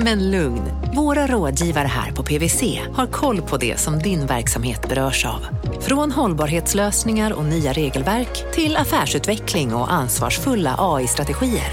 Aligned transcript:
Men 0.00 0.30
lugn, 0.30 0.62
våra 0.94 1.26
rådgivare 1.26 1.86
här 1.86 2.12
på 2.12 2.22
PWC 2.22 2.80
har 2.94 3.06
koll 3.06 3.42
på 3.42 3.56
det 3.56 3.80
som 3.80 3.98
din 3.98 4.26
verksamhet 4.26 4.88
berörs 4.88 5.26
av. 5.26 5.46
Från 5.80 6.12
hållbarhetslösningar 6.12 7.32
och 7.32 7.44
nya 7.44 7.72
regelverk 7.72 8.52
till 8.52 8.76
affärsutveckling 8.76 9.74
och 9.74 9.92
ansvarsfulla 9.92 10.74
AI-strategier. 10.78 11.70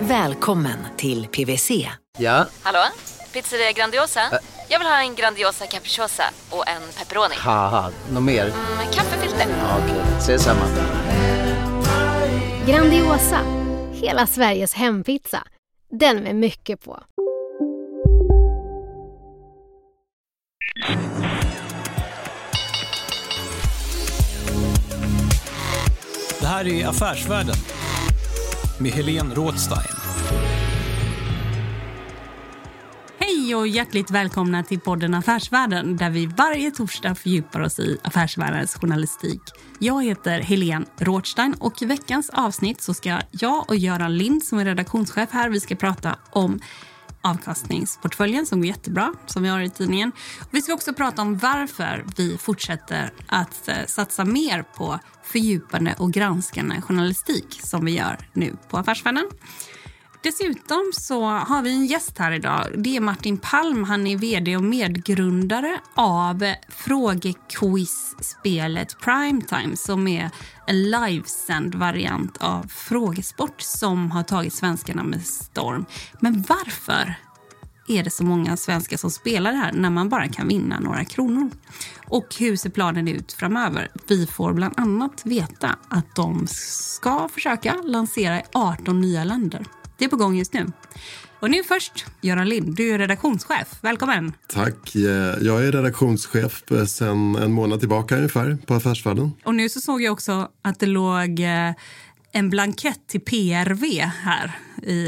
Välkommen 0.00 0.78
till 0.96 1.26
PWC. 1.26 1.70
Ja? 2.18 2.46
Hallå? 2.62 2.84
Pizzeria 3.32 3.72
Grandiosa? 3.72 4.20
Ä 4.20 4.38
Jag 4.68 4.78
vill 4.78 4.88
ha 4.88 5.00
en 5.00 5.14
Grandiosa 5.14 5.66
capriciosa 5.66 6.24
och 6.50 6.68
en 6.68 6.82
pepperoni. 6.98 7.34
Något 8.12 8.22
mer? 8.22 8.44
Mm, 8.44 8.92
kaffefilter. 8.92 9.46
Ja, 9.48 9.78
Okej, 9.78 10.00
okay. 10.00 10.18
ses 10.18 10.42
samma. 10.42 10.64
Grandiosa, 12.66 13.40
hela 13.92 14.26
Sveriges 14.26 14.74
hempizza. 14.74 15.42
Den 15.90 16.22
med 16.22 16.36
mycket 16.36 16.84
på. 16.84 17.02
Det 26.40 26.46
här 26.46 26.68
är 26.68 26.86
Affärsvärlden 26.88 27.54
med 28.80 28.92
Helene 28.92 29.34
Rådstein. 29.34 29.96
Hej 33.18 33.54
och 33.54 33.68
hjärtligt 33.68 34.10
välkomna 34.10 34.62
till 34.62 34.80
podden 34.80 35.14
Affärsvärlden 35.14 35.96
där 35.96 36.10
vi 36.10 36.26
varje 36.26 36.70
torsdag 36.70 37.14
fördjupar 37.14 37.60
oss 37.60 37.78
i 37.78 37.98
affärsvärldens 38.04 38.74
journalistik. 38.74 39.42
Jag 39.78 40.04
heter 40.04 40.40
Helene 40.40 40.86
Rådstein 40.98 41.54
och 41.60 41.82
i 41.82 41.84
veckans 41.84 42.30
avsnitt 42.30 42.82
så 42.82 42.94
ska 42.94 43.20
jag 43.30 43.64
och 43.68 43.76
Göran 43.76 44.16
Lind 44.16 44.42
som 44.44 44.58
är 44.58 44.64
redaktionschef 44.64 45.28
här, 45.32 45.48
vi 45.48 45.60
ska 45.60 45.74
prata 45.74 46.18
om 46.30 46.60
avkastningsportföljen 47.30 48.46
som 48.46 48.58
går 48.58 48.66
jättebra, 48.66 49.14
som 49.26 49.42
vi 49.42 49.48
har 49.48 49.60
i 49.60 49.70
tidningen. 49.70 50.12
Vi 50.50 50.62
ska 50.62 50.74
också 50.74 50.92
prata 50.92 51.22
om 51.22 51.38
varför 51.38 52.04
vi 52.16 52.38
fortsätter 52.38 53.10
att 53.26 53.68
eh, 53.68 53.74
satsa 53.86 54.24
mer 54.24 54.62
på 54.62 54.98
fördjupande 55.22 55.94
och 55.98 56.12
granskande 56.12 56.80
journalistik 56.80 57.60
som 57.62 57.84
vi 57.84 57.96
gör 57.96 58.18
nu 58.32 58.56
på 58.68 58.76
Affärsvärlden. 58.76 59.30
Dessutom 60.22 60.90
så 60.92 61.24
har 61.24 61.62
vi 61.62 61.70
en 61.70 61.86
gäst 61.86 62.18
här 62.18 62.32
idag. 62.32 62.66
Det 62.76 62.96
är 62.96 63.00
Martin 63.00 63.38
Palm. 63.38 63.84
Han 63.84 64.06
är 64.06 64.16
vd 64.16 64.56
och 64.56 64.62
medgrundare 64.62 65.80
av 65.94 66.52
frågequiz-spelet 66.68 69.00
Primetime 69.00 69.76
som 69.76 70.08
är 70.08 70.30
en 70.66 70.90
livesänd 70.90 71.74
variant 71.74 72.36
av 72.36 72.66
frågesport 72.68 73.60
som 73.60 74.10
har 74.10 74.22
tagit 74.22 74.54
svenskarna 74.54 75.02
med 75.02 75.26
storm. 75.26 75.86
Men 76.20 76.44
varför 76.48 77.14
är 77.88 78.02
det 78.02 78.10
så 78.10 78.24
många 78.24 78.56
svenskar 78.56 78.96
som 78.96 79.10
spelar 79.10 79.52
det 79.52 79.58
här 79.58 79.72
när 79.72 79.90
man 79.90 80.08
bara 80.08 80.28
kan 80.28 80.48
vinna 80.48 80.80
några 80.80 81.04
kronor? 81.04 81.50
Och 82.08 82.34
hur 82.38 82.56
ser 82.56 82.70
planen 82.70 83.08
ut 83.08 83.32
framöver? 83.32 83.90
Vi 84.08 84.26
får 84.26 84.52
bland 84.52 84.74
annat 84.76 85.26
veta 85.26 85.76
att 85.88 86.14
de 86.14 86.46
ska 86.50 87.28
försöka 87.28 87.74
lansera 87.84 88.40
i 88.40 88.42
18 88.52 89.00
nya 89.00 89.24
länder. 89.24 89.66
Det 89.98 90.04
är 90.04 90.08
på 90.08 90.16
gång 90.16 90.36
just 90.36 90.52
nu. 90.52 90.66
Och 91.40 91.50
nu 91.50 91.62
först, 91.62 92.06
Göran 92.20 92.48
Lind, 92.48 92.76
du 92.76 92.90
är 92.90 92.98
redaktionschef. 92.98 93.78
Välkommen! 93.80 94.32
Tack. 94.48 94.94
Jag 95.40 95.66
är 95.66 95.72
redaktionschef 95.72 96.62
sedan 96.88 97.36
en 97.36 97.52
månad 97.52 97.80
tillbaka 97.80 98.16
ungefär 98.16 98.58
på 98.66 98.74
Affärsvärlden. 98.74 99.32
Och 99.44 99.54
nu 99.54 99.68
så 99.68 99.80
såg 99.80 100.02
jag 100.02 100.12
också 100.12 100.48
att 100.62 100.80
det 100.80 100.86
låg 100.86 101.40
eh, 101.40 101.72
en 102.32 102.50
blankett 102.50 103.00
till 103.06 103.20
PRV 103.20 104.00
här 104.22 104.58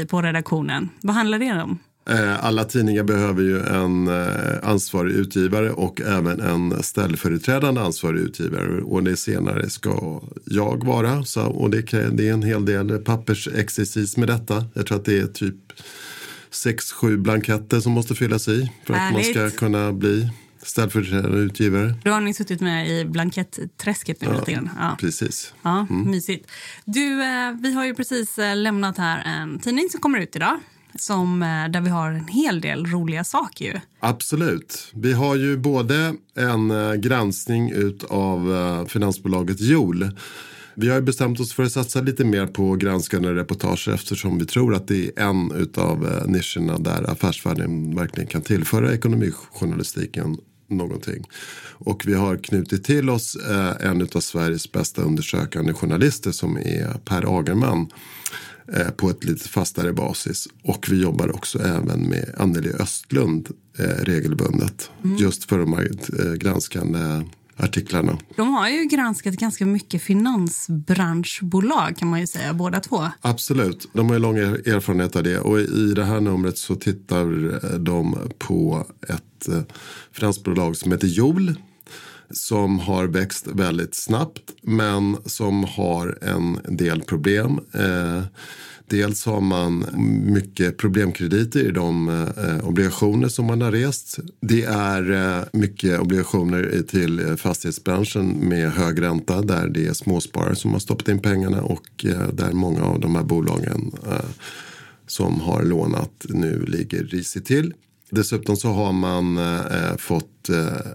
på 0.05 0.21
redaktionen. 0.21 0.89
Vad 1.01 1.15
handlar 1.15 1.39
det 1.39 1.63
om? 1.63 1.79
Eh, 2.09 2.45
alla 2.45 2.63
tidningar 2.63 3.03
behöver 3.03 3.41
ju 3.43 3.59
en 3.59 4.07
eh, 4.07 4.69
ansvarig 4.69 5.13
utgivare 5.13 5.71
och 5.71 6.01
även 6.01 6.41
en 6.41 6.83
ställföreträdande 6.83 7.81
ansvarig 7.81 8.19
utgivare. 8.19 8.81
Och 8.81 9.03
det 9.03 9.17
senare 9.17 9.69
ska 9.69 10.21
jag 10.45 10.85
vara. 10.85 11.23
Så, 11.23 11.45
och 11.45 11.69
det, 11.69 11.91
det 12.11 12.29
är 12.29 12.33
en 12.33 12.43
hel 12.43 12.65
del 12.65 12.97
pappersexercis 12.97 14.17
med 14.17 14.27
detta. 14.27 14.65
Jag 14.73 14.87
tror 14.87 14.97
att 14.97 15.05
det 15.05 15.19
är 15.19 15.27
typ 15.27 15.55
sex, 16.49 16.91
sju 16.91 17.17
blanketter 17.17 17.79
som 17.79 17.91
måste 17.91 18.15
fyllas 18.15 18.47
i 18.47 18.71
för 18.85 18.93
Härligt. 18.93 19.29
att 19.29 19.41
man 19.41 19.49
ska 19.49 19.59
kunna 19.59 19.93
bli 19.93 20.29
ställföreträdande 20.63 21.37
utgivare. 21.37 21.93
Då 22.03 22.11
har 22.11 22.21
ni 22.21 22.33
suttit 22.33 22.61
med 22.61 22.89
i 22.89 23.05
blankettträsket 23.05 24.21
nu 24.21 24.27
ja, 24.27 24.39
lite 24.39 24.51
grann. 24.51 24.69
Ja, 24.77 24.97
precis. 24.99 25.53
Ja, 25.61 25.87
mm. 25.89 26.11
Mysigt. 26.11 26.49
Du, 26.85 27.23
eh, 27.23 27.51
vi 27.61 27.73
har 27.73 27.85
ju 27.85 27.95
precis 27.95 28.37
lämnat 28.55 28.97
här 28.97 29.23
en 29.25 29.59
tidning 29.59 29.89
som 29.89 29.99
kommer 29.99 30.19
ut 30.19 30.35
idag 30.35 30.59
som, 31.01 31.41
eh, 31.41 31.71
där 31.71 31.81
vi 31.81 31.89
har 31.89 32.11
en 32.11 32.27
hel 32.27 32.61
del 32.61 32.85
roliga 32.85 33.23
saker. 33.23 33.65
Ju. 33.65 33.79
Absolut. 33.99 34.91
Vi 34.93 35.13
har 35.13 35.35
ju 35.35 35.57
både 35.57 36.13
en 36.35 36.71
eh, 36.71 36.93
granskning 36.93 37.73
av 38.09 38.53
eh, 38.53 38.87
finansbolaget 38.87 39.61
Jol. 39.61 40.11
vi 40.75 40.89
har 40.89 41.01
bestämt 41.01 41.39
oss 41.39 41.53
för 41.53 41.63
att 41.63 41.71
satsa 41.71 42.01
lite 42.01 42.25
mer 42.25 42.45
på 42.45 42.75
granskande 42.75 43.29
reportage 43.29 43.87
eftersom 43.87 44.39
vi 44.39 44.45
tror 44.45 44.75
att 44.75 44.87
det 44.87 45.05
är 45.05 45.23
en 45.29 45.69
av 45.77 46.23
nischerna 46.27 46.77
där 46.77 47.11
affärsvärlden 47.11 47.95
verkligen 47.95 48.27
kan 48.27 48.41
tillföra 48.41 48.93
ekonomijournalistiken 48.93 50.37
någonting. 50.67 51.23
Och 51.71 52.03
vi 52.07 52.13
har 52.13 52.37
knutit 52.37 52.83
till 52.83 53.09
oss 53.09 53.37
en 53.79 54.01
av 54.01 54.19
Sveriges 54.19 54.71
bästa 54.71 55.01
undersökande 55.01 55.73
journalister 55.73 56.31
som 56.31 56.57
är 56.57 56.93
Per 57.05 57.39
Agerman 57.39 57.87
Eh, 58.73 58.89
på 58.89 59.09
ett 59.09 59.23
lite 59.23 59.49
fastare 59.49 59.93
basis. 59.93 60.47
Och 60.63 60.87
vi 60.89 61.01
jobbar 61.01 61.35
också 61.35 61.59
även 61.59 62.09
med 62.09 62.35
Anneli 62.37 62.73
Östlund 62.79 63.49
eh, 63.77 63.83
regelbundet. 63.83 64.91
Mm. 65.03 65.17
Just 65.17 65.43
för 65.43 65.59
de 65.59 65.73
här 65.73 65.89
eh, 66.19 66.33
granskande 66.33 66.99
artiklarna. 67.57 68.17
De 68.35 68.53
har 68.53 68.69
ju 68.69 68.85
granskat 68.85 69.35
ganska 69.35 69.65
mycket 69.65 70.01
finansbranschbolag 70.01 71.97
kan 71.97 72.07
man 72.07 72.19
ju 72.19 72.27
säga, 72.27 72.53
båda 72.53 72.79
två. 72.79 73.07
Absolut, 73.21 73.89
de 73.93 74.07
har 74.07 74.13
ju 74.15 74.19
lång 74.19 74.37
erfarenhet 74.37 75.15
av 75.15 75.23
det. 75.23 75.39
Och 75.39 75.59
i 75.59 75.93
det 75.95 76.05
här 76.05 76.21
numret 76.21 76.57
så 76.57 76.75
tittar 76.75 77.79
de 77.79 78.17
på 78.37 78.85
ett 79.07 79.49
finansbolag 80.11 80.77
som 80.77 80.91
heter 80.91 81.07
Jol 81.07 81.55
som 82.31 82.79
har 82.79 83.07
växt 83.07 83.47
väldigt 83.47 83.95
snabbt 83.95 84.51
men 84.61 85.17
som 85.25 85.63
har 85.63 86.17
en 86.21 86.59
del 86.67 87.01
problem. 87.01 87.59
Eh, 87.73 88.23
dels 88.87 89.25
har 89.25 89.41
man 89.41 89.85
mycket 90.33 90.77
problemkrediter 90.77 91.59
i 91.59 91.71
de 91.71 92.09
eh, 92.09 92.67
obligationer 92.67 93.27
som 93.27 93.45
man 93.45 93.61
har 93.61 93.71
rest. 93.71 94.19
Det 94.41 94.63
är 94.63 95.11
eh, 95.11 95.43
mycket 95.53 95.99
obligationer 95.99 96.83
till 96.87 97.37
fastighetsbranschen 97.37 98.49
med 98.49 98.71
hög 98.71 99.01
ränta 99.01 99.41
där 99.41 99.67
det 99.67 99.87
är 99.87 99.93
småsparare 99.93 100.55
som 100.55 100.71
har 100.71 100.79
stoppat 100.79 101.07
in 101.07 101.19
pengarna 101.19 101.61
och 101.61 102.05
eh, 102.05 102.27
där 102.33 102.51
många 102.51 102.83
av 102.83 102.99
de 102.99 103.15
här 103.15 103.23
bolagen 103.23 103.91
eh, 104.07 104.29
som 105.07 105.41
har 105.41 105.63
lånat 105.63 106.25
nu 106.29 106.65
ligger 106.65 107.03
risigt 107.03 107.45
till. 107.45 107.73
Dessutom 108.09 108.57
så 108.57 108.67
har 108.67 108.93
man 108.93 109.37
eh, 109.37 109.97
fått 109.97 110.49
eh, 110.49 110.91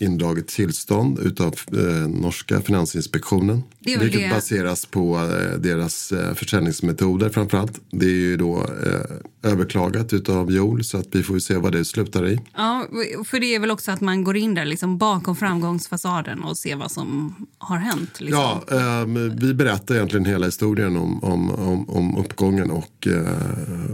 indraget 0.00 0.48
tillstånd 0.48 1.18
utav 1.18 1.54
eh, 1.72 2.08
norska 2.08 2.60
Finansinspektionen. 2.60 3.62
Det 3.80 3.96
vilket 3.96 4.20
det. 4.20 4.34
baseras 4.34 4.86
på 4.86 5.16
eh, 5.16 5.58
deras 5.58 6.12
eh, 6.12 6.34
försäljningsmetoder 6.34 7.28
framförallt. 7.28 7.80
Det 7.90 8.06
är 8.06 8.10
ju 8.10 8.36
då 8.36 8.58
eh, 8.58 9.50
överklagat 9.50 10.12
utav 10.12 10.50
Joel 10.50 10.84
så 10.84 10.98
att 10.98 11.06
vi 11.12 11.22
får 11.22 11.38
se 11.38 11.56
vad 11.56 11.72
det 11.72 11.84
slutar 11.84 12.28
i. 12.28 12.40
Ja, 12.56 12.86
för 13.24 13.40
det 13.40 13.54
är 13.54 13.60
väl 13.60 13.70
också 13.70 13.90
att 13.90 14.00
man 14.00 14.24
går 14.24 14.36
in 14.36 14.54
där 14.54 14.64
liksom 14.64 14.98
bakom 14.98 15.36
framgångsfasaden 15.36 16.44
och 16.44 16.56
ser 16.56 16.76
vad 16.76 16.90
som 16.90 17.34
har 17.58 17.78
hänt. 17.78 18.20
Liksom. 18.20 18.40
Ja, 18.40 18.64
eh, 18.70 19.06
vi 19.40 19.54
berättar 19.54 19.94
egentligen 19.94 20.24
hela 20.24 20.46
historien 20.46 20.96
om, 20.96 21.24
om, 21.24 21.50
om, 21.50 21.90
om 21.90 22.16
uppgången 22.16 22.70
och 22.70 23.06
eh, 23.06 23.28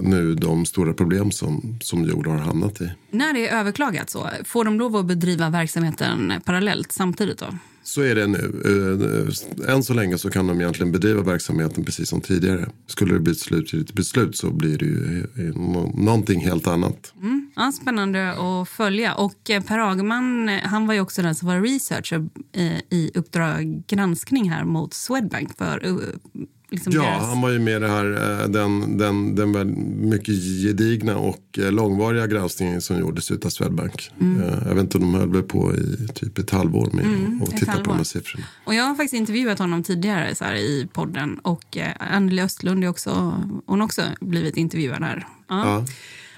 nu 0.02 0.34
de 0.34 0.66
stora 0.66 0.92
problem 0.92 1.30
som, 1.30 1.78
som 1.82 2.04
Joel 2.04 2.26
har 2.26 2.38
hamnat 2.38 2.80
i. 2.80 2.90
När 3.10 3.32
det 3.32 3.48
är 3.48 3.60
överklagat 3.60 4.10
så, 4.10 4.28
får 4.44 4.64
de 4.64 4.78
lov 4.78 4.96
att 4.96 5.06
bedriva 5.06 5.50
verksamhet 5.50 5.86
verksamheten 5.86 6.40
parallellt 6.44 6.92
samtidigt 6.92 7.38
då? 7.38 7.46
Så 7.86 8.02
är 8.02 8.14
det 8.14 8.26
nu. 8.26 8.62
Eh, 9.66 9.74
än 9.74 9.82
så 9.82 9.94
länge 9.94 10.18
så 10.18 10.30
kan 10.30 10.46
de 10.46 10.60
egentligen 10.60 10.92
bedriva 10.92 11.22
verksamheten 11.22 11.84
precis 11.84 12.08
som 12.08 12.20
tidigare. 12.20 12.68
Skulle 12.86 13.14
det 13.14 13.20
bli 13.20 13.32
ett 13.32 13.38
slutgiltigt 13.38 13.96
beslut 13.96 14.36
så 14.36 14.50
blir 14.50 14.78
det 14.78 14.84
ju 14.84 15.26
eh, 15.36 15.56
någonting 15.94 16.40
helt 16.40 16.66
annat. 16.66 17.12
Mm. 17.22 17.50
Ja, 17.56 17.72
spännande 17.72 18.32
att 18.32 18.68
följa. 18.68 19.14
Och 19.14 19.50
eh, 19.50 19.62
Per 19.62 19.78
Agman, 19.78 20.48
han 20.48 20.86
var 20.86 20.94
ju 20.94 21.00
också 21.00 21.22
den 21.22 21.34
som 21.34 21.48
var 21.48 21.60
researcher 21.60 22.28
i 22.90 23.10
Uppdrag 23.14 23.82
granskning 23.86 24.50
här 24.50 24.64
mot 24.64 24.94
Swedbank 24.94 25.56
för 25.58 25.84
liksom 26.70 26.92
Ja, 26.92 27.02
deras... 27.02 27.28
han 27.28 27.40
var 27.40 27.50
ju 27.50 27.58
med 27.58 27.82
i 27.82 27.86
här, 27.86 28.40
eh, 28.42 28.48
den, 28.48 28.98
den, 28.98 29.34
den 29.34 29.74
mycket 30.10 30.34
gedigna 30.34 31.16
och 31.16 31.58
eh, 31.58 31.72
långvariga 31.72 32.26
granskningen 32.26 32.82
som 32.82 32.98
gjordes 32.98 33.30
utav 33.30 33.48
Swedbank. 33.50 34.10
Mm. 34.20 34.42
Eh, 34.42 34.58
Jag 34.66 34.74
vet 34.74 34.82
inte, 34.82 34.98
de 34.98 35.14
höll 35.14 35.42
på 35.42 35.74
i 35.74 36.08
typ 36.14 36.38
ett 36.38 36.50
halvår 36.50 36.90
med 36.92 37.04
att 37.42 37.48
ett 37.48 37.56
titta 37.56 37.72
på 37.72 37.82
de 37.82 37.96
här 37.96 38.04
siffrorna. 38.04 38.46
Och 38.64 38.74
jag 38.74 38.84
har 38.84 38.94
faktiskt 38.94 39.14
intervjuat 39.14 39.58
honom 39.58 39.82
tidigare 39.82 40.34
så 40.34 40.44
här, 40.44 40.54
i 40.54 40.88
podden 40.92 41.38
och 41.38 41.76
eh, 41.76 41.92
Anneli 41.98 42.42
Östlund 42.42 42.84
är 42.84 42.88
också, 42.88 43.10
hon 43.66 43.80
har 43.80 43.84
också 43.84 44.02
blivit 44.20 44.56
intervjuad 44.56 45.02
här. 45.02 45.26
Ja. 45.48 45.64
Ja. 45.64 45.84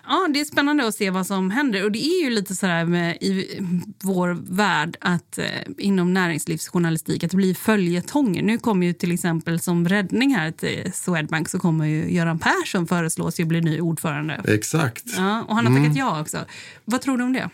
Ja, 0.09 0.29
det 0.35 0.41
är 0.41 0.45
spännande 0.45 0.89
att 0.89 0.95
se 0.95 1.11
vad 1.11 1.27
som 1.27 1.51
händer. 1.51 1.85
Och 1.85 1.93
det 1.93 1.99
är 1.99 2.25
ju 2.25 2.31
lite 2.31 2.55
så 2.55 2.67
här 2.67 2.85
med, 2.85 3.17
i 3.21 3.61
vår 4.03 4.39
värld 4.57 4.97
att 5.01 5.39
eh, 5.39 5.45
inom 5.79 6.15
näringslivsjournalistik 6.15 7.25
att 7.25 7.31
det 7.31 7.37
blir 7.37 7.55
följetonger. 7.55 8.43
Nu 8.43 8.59
kommer 8.59 8.87
ju 8.87 8.93
till 8.93 9.13
exempel 9.13 9.61
som 9.61 9.89
räddning 9.89 10.35
här 10.35 10.51
till 10.51 10.93
Swedbank 10.95 11.49
så 11.49 11.59
kommer 11.59 11.87
ju 11.87 12.15
Göran 12.15 12.39
Persson 12.39 12.87
föreslås 12.87 13.41
ju 13.41 13.45
bli 13.45 13.61
ny 13.61 13.81
ordförande. 13.81 14.43
Exakt. 14.49 15.05
Ja, 15.17 15.45
och 15.49 15.55
han 15.57 15.67
har 15.67 15.81
tackat 15.81 15.97
ja 15.97 16.21
också. 16.21 16.39
Vad 16.85 17.01
tror 17.01 17.19
du 17.19 17.25
om 17.25 17.33
det? 17.33 17.51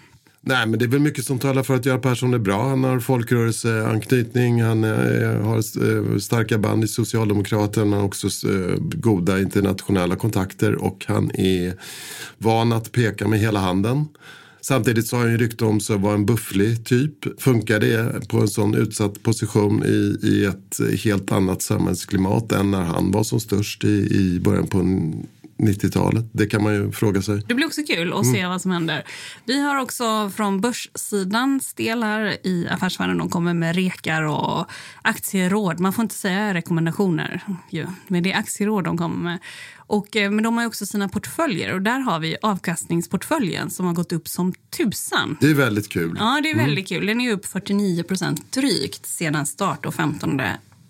Nej, 0.47 0.67
men 0.67 0.79
det 0.79 0.85
är 0.85 0.89
väl 0.89 1.01
mycket 1.01 1.25
som 1.25 1.39
talar 1.39 1.63
för 1.63 1.75
att 1.75 1.87
Göran 1.87 2.01
Persson 2.01 2.35
är 2.35 2.39
bra. 2.39 2.69
Han 2.69 2.85
har 2.85 3.01
folkrörelseanknytning, 3.01 4.63
han 4.63 4.85
eh, 4.85 5.41
har 5.43 5.57
eh, 5.57 6.19
starka 6.19 6.59
band 6.59 6.85
i 6.85 6.89
Socialdemokraterna, 6.89 7.91
han 7.91 7.93
har 7.93 8.07
också 8.07 8.27
eh, 8.27 8.77
goda 8.79 9.41
internationella 9.41 10.17
kontakter 10.17 10.75
och 10.75 11.05
han 11.09 11.31
är 11.35 11.75
van 12.39 12.73
att 12.73 12.93
peka 12.93 13.29
med 13.29 13.39
hela 13.39 13.61
handen. 13.61 14.09
Samtidigt 14.61 15.07
så 15.07 15.17
har 15.17 15.23
han 15.23 15.33
ju 15.33 15.39
rykte 15.39 15.65
om 15.65 15.81
sig 15.81 15.97
att 15.97 16.03
vara 16.03 16.15
en 16.15 16.27
bufflig 16.27 16.85
typ. 16.85 17.41
Funkar 17.43 17.81
det 17.81 18.29
på 18.29 18.41
en 18.41 18.49
sån 18.49 18.75
utsatt 18.75 19.23
position 19.23 19.85
i, 19.85 20.19
i 20.23 20.45
ett 20.45 21.01
helt 21.05 21.33
annat 21.33 21.63
samhällsklimat 21.63 22.53
än 22.53 22.71
när 22.71 22.83
han 22.83 23.11
var 23.11 23.23
som 23.23 23.41
störst 23.41 23.85
i, 23.85 24.17
i 24.17 24.41
början 24.41 24.67
på 24.67 24.79
90-talet? 25.59 26.25
Det 26.33 26.47
kan 26.47 26.63
man 26.63 26.75
ju 26.75 26.93
fråga 26.93 27.23
sig. 27.23 27.43
Det 27.49 27.55
blir 27.55 27.67
också 27.67 27.83
kul 27.83 28.13
att 28.13 28.27
se 28.27 28.47
vad 28.47 28.63
som 28.63 28.71
händer. 28.71 29.05
Vi 29.45 29.61
har 29.61 29.81
också 29.81 30.31
från 30.31 30.61
börssidans 30.61 31.75
del 31.75 32.03
här 32.03 32.47
i 32.47 32.69
Affärsvärlden, 32.71 33.19
de 33.19 33.29
kommer 33.29 33.55
med 33.55 33.75
rekar 33.75 34.23
och 34.23 34.67
aktieråd. 35.03 35.81
Man 35.81 35.93
får 35.93 36.03
inte 36.03 36.15
säga 36.15 36.55
rekommendationer, 36.55 37.41
ju, 37.71 37.87
men 38.07 38.23
det 38.23 38.33
är 38.33 38.39
aktieråd 38.39 38.85
de 38.85 38.99
kommer 38.99 39.17
med. 39.17 39.39
Och, 39.87 40.17
eh, 40.17 40.31
men 40.31 40.45
de 40.45 40.57
har 40.57 40.67
också 40.67 40.87
sina 40.87 41.09
portföljer 41.09 41.75
och 41.75 41.83
där 41.83 41.99
har 42.01 42.19
vi 42.19 42.37
avkastningsportföljen 42.43 43.71
som 43.71 43.87
har 43.87 43.93
gått 43.93 44.13
upp 44.13 44.29
som 44.29 44.53
tusan. 44.77 45.37
Det 45.41 45.51
är 45.51 45.55
väldigt 45.55 45.89
kul. 45.89 46.17
Ja, 46.19 46.41
det 46.43 46.51
är 46.51 46.57
väldigt 46.57 46.89
kul. 46.89 47.07
Den 47.07 47.21
är 47.21 47.33
upp 47.33 47.47
49 47.47 48.03
procent 48.03 48.53
drygt 48.53 49.07
sedan 49.07 49.47
start 49.47 49.87
och 49.87 49.95
15 49.95 50.37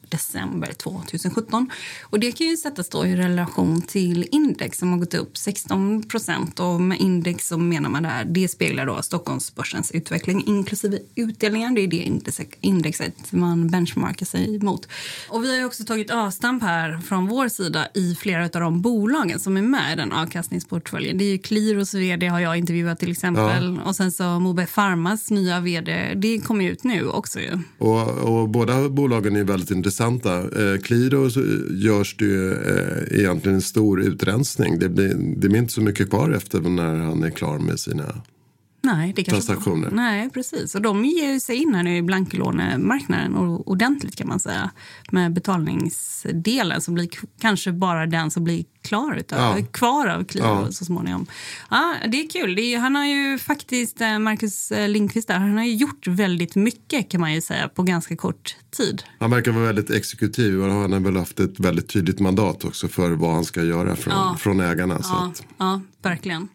december 0.09 0.73
2017. 0.73 1.71
Och 2.03 2.21
det 2.21 2.33
kan 2.33 2.47
ju 2.47 2.57
sättas 2.57 2.89
då 2.89 3.07
i 3.07 3.17
relation 3.17 3.83
till 3.83 4.29
index 4.31 4.79
som 4.79 4.93
har 4.93 4.99
gått 4.99 5.15
upp 5.15 5.37
16 5.37 6.03
procent. 6.03 6.61
Och 6.61 6.81
med 6.81 7.01
index 7.01 7.49
så 7.49 7.59
menar 7.59 7.91
man 7.91 8.03
där, 8.03 8.25
det 8.25 8.49
speglar 8.49 8.87
då 8.87 9.03
Stockholmsbörsens 9.03 9.91
utveckling 9.91 10.45
inklusive 10.47 10.99
utdelningar. 11.15 11.71
Det 11.71 11.81
är 11.81 11.89
det 11.89 11.97
index- 11.97 12.57
indexet 12.61 13.33
man 13.33 13.69
benchmarkar 13.69 14.27
sig 14.27 14.59
mot. 14.59 14.89
Och 15.29 15.45
vi 15.45 15.51
har 15.51 15.57
ju 15.57 15.65
också 15.65 15.85
tagit 15.85 16.11
avstamp 16.11 16.63
här 16.63 16.99
från 16.99 17.27
vår 17.27 17.49
sida 17.49 17.89
i 17.95 18.15
flera 18.15 18.45
av 18.45 18.51
de 18.51 18.81
bolagen 18.81 19.41
som 19.41 19.57
är 19.57 19.63
med 19.63 19.93
i 19.93 19.97
den 19.97 20.13
avkastningsportföljen. 20.13 21.19
Det 21.19 21.25
är 21.25 21.31
ju 21.33 21.39
Qliros 21.39 21.95
vd 21.95 22.27
har 22.27 22.41
jag 22.41 22.57
intervjuat 22.57 22.99
till 22.99 23.11
exempel. 23.11 23.81
Och 23.85 23.97
sen 23.97 24.13
så 24.13 24.41
Moberg 24.41 24.67
Pharmas 24.67 25.31
nya 25.31 25.61
vd, 25.61 26.13
det 26.15 26.39
kommer 26.39 26.65
ju 26.65 26.71
ut 26.71 26.85
nu 26.85 27.09
också 27.09 27.41
ju. 27.41 27.59
Och, 27.79 28.09
och 28.09 28.49
båda 28.49 28.89
bolagen 28.89 29.37
är 29.37 29.45
väldigt 29.45 29.71
intressanta. 29.71 29.94
Eh, 30.01 30.81
Clido 30.83 31.27
eh, 31.27 31.33
görs 31.71 32.17
det 32.17 32.25
ju 32.25 32.53
eh, 32.53 33.19
egentligen 33.21 33.55
en 33.55 33.63
stor 33.63 34.03
utrensning. 34.03 34.79
Det 34.79 34.89
blir, 34.89 35.15
det 35.37 35.49
blir 35.49 35.59
inte 35.59 35.73
så 35.73 35.81
mycket 35.81 36.11
kvar 36.11 36.31
efter 36.31 36.61
när 36.61 36.97
han 36.97 37.23
är 37.23 37.31
klar 37.31 37.59
med 37.59 37.81
sina 37.81 38.23
Nej, 38.85 39.13
det 39.17 39.25
kanske 39.25 39.47
transaktioner. 39.47 39.91
Nej, 39.91 40.31
precis. 40.31 40.75
Och 40.75 40.83
de 40.83 41.05
ger 41.05 41.39
sig 41.39 41.57
in 41.57 41.75
här 41.75 41.83
nu 41.83 41.97
i 41.97 42.03
blanklånemarknaden 42.03 43.35
och 43.35 43.69
ordentligt 43.69 44.17
kan 44.17 44.29
man 44.29 44.41
säga. 44.41 44.71
Med 45.11 45.33
betalningsdelen 45.33 46.81
som 46.81 46.95
blir 46.95 47.09
kanske 47.41 47.73
bara 47.73 48.07
den 48.07 48.31
som 48.31 48.45
blir 48.45 48.65
klar 48.83 49.17
utav, 49.17 49.39
Ja. 49.59 49.67
kvar 49.73 50.07
av 50.07 50.25
Qliro 50.25 50.45
Ja. 50.47 50.73
så 50.73 50.85
småningom. 50.85 51.27
Ja, 51.71 51.95
det 52.09 52.21
är 52.25 52.29
kul. 52.31 52.55
Det 52.55 52.63
är, 52.63 52.79
han 52.79 52.95
har 52.95 53.05
ju 53.07 53.39
faktiskt, 53.39 54.01
eh, 54.01 54.19
Marcus 54.19 54.73
eh, 54.73 54.89
Lindqvist 54.89 55.29
där, 55.29 55.35
han 55.39 55.57
har 55.57 55.65
ju 55.65 55.75
gjort 55.75 56.07
väldigt 56.07 56.55
mycket 56.57 57.11
kan 57.11 57.21
man 57.21 57.35
ju 57.35 57.41
säga 57.41 57.69
på 57.69 57.83
ganska 57.83 58.17
kort 58.17 58.57
tid. 58.77 59.03
Han 59.19 59.31
verkar 59.31 59.53
vara 59.53 59.65
väldigt 59.65 59.91
exekutiv 59.91 60.63
och 60.63 60.73
han 60.73 60.93
har 60.93 61.01
väl 61.01 61.17
haft 61.17 61.41
ett 61.41 61.61
väldigt 61.61 61.89
tydligt 61.89 62.21
mandat 62.21 62.65
också 62.65 62.89
för 62.89 63.11
vad 63.11 63.35
han 63.35 63.45
ska 63.45 63.63
göra 63.63 63.97
från, 63.97 64.15
Ja. 64.15 64.37
från 64.41 64.61
ägarna. 64.61 65.03
Så 65.03 65.33
ja 65.59 65.81
verkligen. 66.03 66.49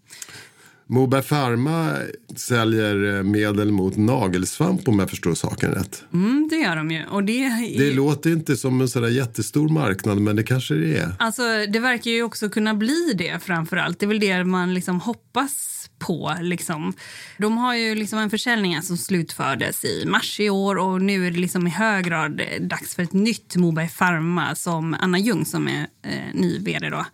Moberg 0.91 1.23
Pharma 1.23 1.93
säljer 2.35 3.17
eh, 3.17 3.23
medel 3.23 3.71
mot 3.71 3.97
nagelsvamp 3.97 4.87
om 4.87 4.99
jag 4.99 5.09
förstår 5.09 5.35
saken 5.35 5.71
rätt. 5.71 6.03
Mm, 6.13 6.47
det 6.51 6.55
gör 6.55 6.75
de 6.75 6.91
ju. 6.91 7.05
Och 7.05 7.23
det, 7.23 7.43
är- 7.43 7.77
Det 7.77 7.93
låter 7.93 8.29
inte 8.29 8.57
som 8.57 8.81
en 8.81 8.87
sådär 8.89 9.07
jättestor 9.09 9.69
marknad 9.69 10.21
men 10.21 10.35
det 10.35 10.43
kanske 10.43 10.73
det 10.73 10.97
är. 10.97 11.13
Alltså, 11.19 11.41
det 11.73 11.79
verkar 11.79 12.11
ju 12.11 12.23
också 12.23 12.49
kunna 12.49 12.73
bli 12.73 13.13
det 13.17 13.43
framför 13.43 13.77
allt. 13.77 13.99
Det 13.99 14.05
är 14.05 14.07
väl 14.07 14.19
det 14.19 14.43
man 14.43 14.73
liksom 14.73 14.99
hoppas 14.99 15.75
på. 15.99 16.35
Liksom. 16.41 16.93
De 17.37 17.57
har 17.57 17.75
ju 17.75 17.95
liksom 17.95 18.19
en 18.19 18.29
försäljning 18.29 18.81
som 18.81 18.97
slutfördes 18.97 19.85
i 19.85 20.05
mars 20.05 20.39
i 20.39 20.49
år 20.49 20.75
och 20.77 21.01
nu 21.01 21.27
är 21.27 21.31
det 21.31 21.37
liksom 21.39 21.67
i 21.67 21.69
hög 21.69 22.05
grad 22.05 22.41
dags 22.61 22.95
för 22.95 23.03
ett 23.03 23.13
nytt 23.13 23.55
Moberg 23.55 23.89
Pharma 23.89 24.55
som 24.55 24.95
Anna 24.99 25.19
Ljung 25.19 25.45
som 25.45 25.67
är 25.67 25.87
eh, 26.05 26.33
ny 26.33 26.59
vd 26.59 26.89
då, 26.89 27.05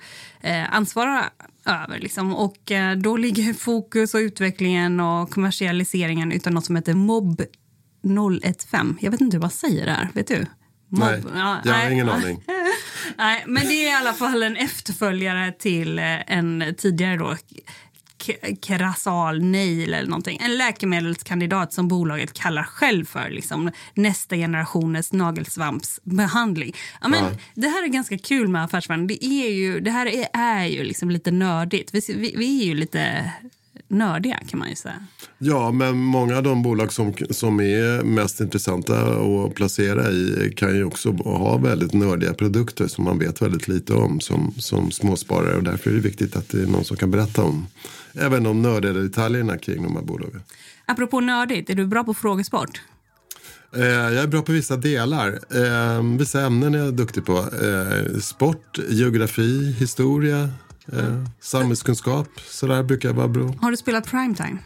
eh, 0.42 0.74
ansvarar 0.76 1.30
över. 1.66 2.00
Liksom. 2.00 2.36
Och 2.36 2.72
eh, 2.72 2.98
då 2.98 3.18
ligger 3.18 3.54
fokus 3.54 4.14
och 4.14 4.20
utvecklingen 4.20 5.00
och 5.00 5.30
kommersialiseringen 5.30 6.32
utan 6.32 6.54
något 6.54 6.66
som 6.66 6.76
heter 6.76 6.94
MOB 6.94 7.42
015. 8.72 8.98
Jag 9.02 9.12
vet 9.12 9.22
inte 9.22 9.38
hur 9.38 9.42
man 9.42 9.52
säger 9.52 9.86
det 9.86 9.92
här, 9.92 10.10
vet 10.14 10.28
du? 10.28 10.46
Mob, 10.90 11.02
Nej, 11.02 11.22
jag 11.64 11.74
har 11.74 11.90
ingen 11.90 12.10
aning. 12.16 12.44
Nej, 13.18 13.44
men 13.48 13.68
det 13.68 13.74
är 13.74 13.90
i 13.90 13.94
alla 13.94 14.14
fall 14.14 14.44
en 14.44 14.56
efterföljare 14.56 15.52
till 15.52 16.00
eh, 16.00 16.34
en 16.38 16.76
tidigare 16.78 17.18
då 17.18 17.38
krasal 18.62 19.44
Nail 19.44 19.94
eller 19.94 20.10
någonting. 20.10 20.40
En 20.42 20.58
läkemedelskandidat 20.58 21.74
som 21.74 21.88
bolaget 21.88 22.34
kallar 22.34 22.64
själv 22.64 23.06
för 23.06 23.30
liksom, 23.30 23.72
nästa 23.94 24.36
generationens 24.36 25.14
nagelsvampsbehandling. 25.14 26.76
Ja, 27.02 27.08
men 27.08 27.24
Ja. 27.24 27.32
Det 27.54 27.68
här 27.68 27.84
är 27.84 27.88
ganska 27.88 28.18
kul 28.18 28.48
med 28.48 28.64
affärsvärlden. 28.64 29.08
Det, 29.08 29.26
är 29.26 29.50
ju, 29.50 29.80
det 29.80 29.92
här 29.92 30.06
är, 30.06 30.28
är 30.34 30.66
ju 30.66 30.84
liksom 30.84 31.10
lite 31.10 31.32
nördigt. 31.32 31.94
Vi, 31.94 32.02
vi, 32.08 32.34
vi 32.38 32.62
är 32.62 32.66
ju 32.66 32.74
lite 32.74 33.32
nördiga 33.88 34.40
kan 34.48 34.60
man 34.60 34.70
ju 34.70 34.76
säga. 34.76 35.06
Ja, 35.38 35.72
men 35.72 35.98
många 35.98 36.38
av 36.38 36.44
de 36.44 36.64
bolag 36.64 36.94
som, 36.94 37.14
som 37.30 37.60
är 37.60 38.04
mest 38.04 38.42
intressanta 38.42 38.96
att 38.96 39.56
placera 39.56 40.12
i 40.12 40.54
kan 40.58 40.76
ju 40.76 40.84
också 40.84 41.12
ha 41.12 41.58
väldigt 41.58 41.94
nördiga 41.94 42.34
produkter 42.34 42.88
som 42.88 43.04
man 43.04 43.20
vet 43.20 43.42
väldigt 43.42 43.68
lite 43.68 43.94
om 43.94 44.20
som, 44.20 44.54
som 44.58 44.92
småsparare. 44.92 45.56
Och 45.56 45.64
därför 45.64 45.90
är 45.90 45.94
det 45.94 46.00
viktigt 46.00 46.36
att 46.36 46.50
det 46.50 46.62
är 46.62 46.68
någon 46.68 46.86
som 46.86 46.98
kan 46.98 47.12
berätta 47.12 47.44
om 47.44 47.68
även 48.18 48.44
de 48.44 48.62
nördiga 48.62 48.94
detaljerna 48.94 49.58
kring 49.58 49.84
de 49.84 49.96
här 49.96 50.04
bolagen. 50.04 50.42
Apropå 50.86 51.20
nördigt, 51.20 51.70
är 51.70 51.76
du 51.76 51.88
bra 51.88 52.04
på 52.04 52.14
frågesport? 52.14 52.82
Eh, 53.76 53.84
jag 53.84 54.24
är 54.24 54.28
bra 54.28 54.42
på 54.42 54.52
vissa 54.52 54.78
delar. 54.78 55.40
Eh, 55.56 56.18
vissa 56.18 56.42
ämnen 56.42 56.76
är 56.76 56.80
jag 56.80 56.94
duktig 56.94 57.26
på. 57.26 57.38
Eh, 57.38 58.20
sport, 58.20 58.80
geografi, 58.90 59.76
historia, 59.80 60.50
eh, 60.94 61.24
samhällskunskap. 61.40 62.28
Så 62.48 62.68
där 62.68 62.84
brukar 62.84 63.10
jag 63.10 63.14
vara 63.14 63.28
bra. 63.28 63.54
Har 63.62 63.72
du 63.72 63.78
spelat 63.78 64.06
primetime? 64.06 64.58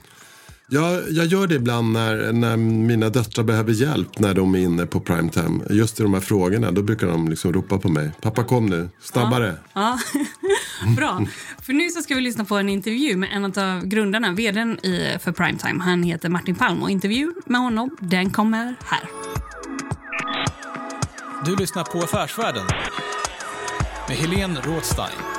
Jag, 0.71 1.11
jag 1.11 1.25
gör 1.25 1.47
det 1.47 1.55
ibland 1.55 1.93
när, 1.93 2.33
när 2.33 2.57
mina 2.57 3.09
döttrar 3.09 3.43
behöver 3.43 3.71
hjälp 3.71 4.19
när 4.19 4.33
de 4.33 4.55
är 4.55 4.59
inne 4.59 4.85
på 4.85 4.99
primetime. 4.99 5.63
Just 5.69 5.99
i 5.99 6.03
de 6.03 6.13
här 6.13 6.21
frågorna, 6.21 6.71
då 6.71 6.81
brukar 6.81 7.07
de 7.07 7.27
liksom 7.27 7.53
ropa 7.53 7.77
på 7.77 7.89
mig. 7.89 8.11
Pappa 8.21 8.43
kom 8.43 8.65
nu, 8.65 8.89
snabbare. 9.01 9.55
Ja, 9.73 9.99
bra. 10.97 11.25
För 11.61 11.73
nu 11.73 11.89
så 11.89 12.01
ska 12.01 12.15
vi 12.15 12.21
lyssna 12.21 12.45
på 12.45 12.55
en 12.55 12.69
intervju 12.69 13.17
med 13.17 13.29
en 13.33 13.45
av 13.45 13.85
grundarna, 13.85 14.31
vdn 14.31 14.79
i, 14.85 15.17
för 15.21 15.31
Primetime. 15.31 15.83
Han 15.83 16.03
heter 16.03 16.29
Martin 16.29 16.55
Palm 16.55 16.83
och 16.83 16.89
intervjun 16.89 17.33
med 17.45 17.61
honom, 17.61 17.97
den 17.99 18.29
kommer 18.29 18.75
här. 18.85 19.09
Du 21.45 21.55
lyssnar 21.55 21.83
på 21.83 21.99
Affärsvärlden 21.99 22.65
med 24.07 24.17
Helene 24.17 24.61
Rådstein. 24.61 25.38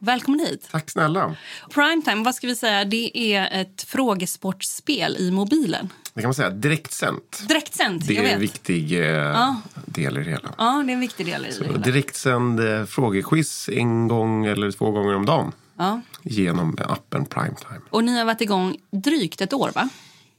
välkommen 0.00 0.40
hit. 0.40 0.68
Tack 0.70 0.90
snälla. 0.90 1.36
Primetime, 1.74 2.22
vad 2.24 2.34
ska 2.34 2.46
vi 2.46 2.56
säga, 2.56 2.84
det 2.84 3.34
är 3.34 3.60
ett 3.60 3.82
frågesportspel 3.82 5.16
i 5.18 5.30
mobilen. 5.30 5.92
Det 6.14 6.20
kan 6.20 6.28
man 6.28 6.34
säga, 6.34 6.50
direktsänt. 6.50 7.44
Direktsänt, 7.48 8.06
Det 8.06 8.14
jag 8.14 8.20
är 8.24 8.26
vet. 8.28 8.34
en 8.34 8.40
viktig 8.40 8.92
eh, 8.92 9.06
Ja. 9.06 9.56
del 9.86 10.18
i 10.18 10.22
det 10.24 10.30
hela. 10.30 10.54
Ja, 10.58 10.82
det 10.86 10.92
är 10.92 10.94
en 10.94 11.00
viktig 11.00 11.26
del 11.26 11.46
i 11.46 11.48
det 11.58 11.64
hela. 11.66 11.78
direktsänd 11.78 12.60
eh, 12.60 12.84
frågequiz 12.84 13.68
en 13.72 14.08
gång 14.08 14.46
eller 14.46 14.70
två 14.70 14.90
gånger 14.90 15.14
om 15.14 15.26
dagen 15.26 15.52
Ja. 15.78 16.00
genom 16.22 16.76
appen 16.88 17.24
Primetime. 17.26 17.80
Och 17.90 18.04
ni 18.04 18.18
har 18.18 18.24
varit 18.24 18.40
igång 18.40 18.76
drygt 18.92 19.40
ett 19.40 19.52
år, 19.52 19.70
va? 19.74 19.88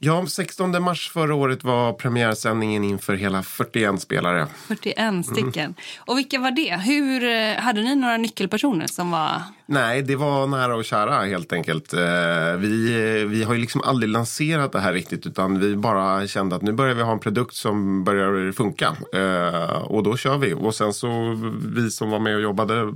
Ja, 0.04 0.26
16 0.26 0.82
mars 0.82 1.10
förra 1.10 1.34
året 1.34 1.64
var 1.64 1.92
premiärsändningen 1.92 2.84
inför 2.84 3.14
hela 3.14 3.42
41 3.42 4.00
spelare. 4.00 4.46
41 4.68 5.26
stycken. 5.26 5.74
Och 5.98 6.18
vilka 6.18 6.38
var 6.38 6.50
det? 6.50 6.76
Hur, 6.76 7.24
eh, 7.24 7.62
hade 7.62 7.82
ni 7.82 7.94
några 7.94 8.16
nyckelpersoner 8.16 8.86
som 8.86 9.10
var... 9.10 9.42
Nej, 9.66 10.02
det 10.02 10.16
var 10.16 10.46
nära 10.46 10.76
och 10.76 10.84
kära 10.84 11.24
helt 11.24 11.52
enkelt. 11.52 11.92
Eh, 11.92 12.00
Vi, 12.58 12.92
eh, 13.22 13.28
vi 13.28 13.42
har 13.44 13.54
ju 13.54 13.60
liksom 13.60 13.80
aldrig 13.80 14.10
lanserat 14.10 14.72
det 14.72 14.80
här 14.80 14.92
riktigt 14.92 15.26
utan 15.26 15.60
vi 15.60 15.76
bara 15.76 16.26
kände 16.26 16.56
att 16.56 16.62
nu 16.62 16.72
börjar 16.72 16.94
vi 16.94 17.02
ha 17.02 17.12
en 17.12 17.20
produkt 17.20 17.54
som 17.54 18.04
börjar 18.04 18.52
funka. 18.52 18.96
Och 19.84 20.02
då 20.02 20.16
kör 20.16 20.38
vi. 20.38 20.54
Och 20.54 20.74
sen 20.74 20.92
så 20.92 21.38
vi 21.66 21.90
som 21.90 22.10
var 22.10 22.18
med 22.18 22.34
och 22.36 22.42
jobbade 22.42 22.92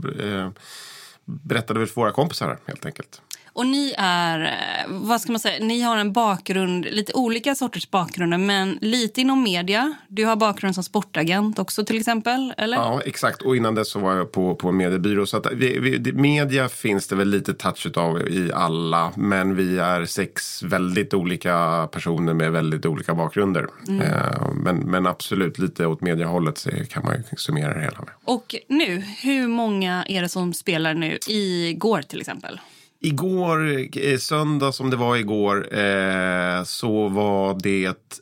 berättade 1.24 1.80
vi 1.80 1.86
för 1.86 2.00
våra 2.00 2.12
kompisar 2.12 2.58
helt 2.66 2.86
enkelt. 2.86 3.20
Och 3.56 3.66
ni 3.66 3.94
är, 3.98 4.40
eh, 4.44 4.84
vad 4.88 5.20
ska 5.20 5.32
man 5.32 5.38
säga, 5.38 5.64
ni 5.64 5.80
har 5.80 5.96
en 5.96 6.12
bakgrund, 6.12 6.84
lite 6.84 7.12
olika 7.12 7.54
sorters 7.54 7.90
bakgrunder, 7.90 8.38
men 8.38 8.78
lite 8.80 9.20
inom 9.20 9.42
media. 9.42 9.94
Du 10.08 10.24
har 10.24 10.36
bakgrund 10.36 10.74
som 10.74 10.84
sportagent 10.84 11.58
också 11.58 11.84
till 11.84 11.98
exempel, 11.98 12.54
eller? 12.56 12.76
Ja, 12.76 13.00
exakt. 13.04 13.42
Och 13.42 13.56
innan 13.56 13.74
dess 13.74 13.90
så 13.90 13.98
var 13.98 14.16
jag 14.16 14.32
på, 14.32 14.54
på 14.54 14.68
en 14.68 14.76
mediebyrå. 14.76 15.26
Så 15.26 15.36
att 15.36 15.46
vi, 15.52 15.78
vi, 15.78 16.12
media 16.12 16.68
finns 16.68 17.08
det 17.08 17.16
väl 17.16 17.28
lite 17.28 17.54
touch 17.54 17.86
av 17.96 18.28
i 18.28 18.52
alla. 18.54 19.12
Men 19.16 19.56
vi 19.56 19.78
är 19.78 20.04
sex 20.04 20.62
väldigt 20.62 21.14
olika 21.14 21.88
personer 21.92 22.34
med 22.34 22.52
väldigt 22.52 22.86
olika 22.86 23.14
bakgrunder. 23.14 23.66
Eh, 23.88 24.52
men, 24.54 24.76
men 24.76 25.06
absolut, 25.06 25.58
lite 25.58 25.86
åt 25.86 26.00
mediehållet 26.00 26.66
kan 26.90 27.04
man 27.04 27.22
summera 27.36 27.74
det 27.74 27.80
hela 27.80 27.98
med. 27.98 28.10
Och 28.24 28.54
nu, 28.68 29.02
hur 29.22 29.48
många 29.48 30.04
är 30.08 30.22
det 30.22 30.28
som 30.28 30.54
spelar 30.54 30.94
nu? 30.94 31.18
Igår 31.28 32.02
till 32.02 32.20
exempel. 32.20 32.60
Igår, 33.00 33.88
eh, 33.98 34.18
söndag 34.18 34.72
som 34.72 34.90
det 34.90 34.96
var 34.96 35.16
igår, 35.16 35.78
eh, 35.78 36.64
så 36.64 37.08
var 37.08 37.60
det, 37.62 38.20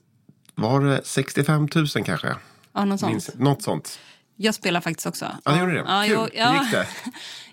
var 0.55 0.81
det 0.81 1.01
65 1.05 1.69
000 1.75 1.87
kanske? 2.05 2.37
Ja, 2.73 2.85
något 2.85 3.01
sånt. 3.01 3.13
Minns, 3.13 3.31
något 3.35 3.63
sånt. 3.63 3.99
Jag 4.37 4.55
spelar 4.55 4.81
faktiskt 4.81 5.07
också. 5.07 5.27
Ja, 5.45 5.53
det 5.53 5.61
gjorde 5.61 5.73
det. 5.73 5.85
Ja, 5.87 6.03
Kul. 6.07 6.13
jag, 6.13 6.31
ja. 6.35 6.51
Hur 6.53 6.61
gick 6.65 6.73
det? 6.73 6.87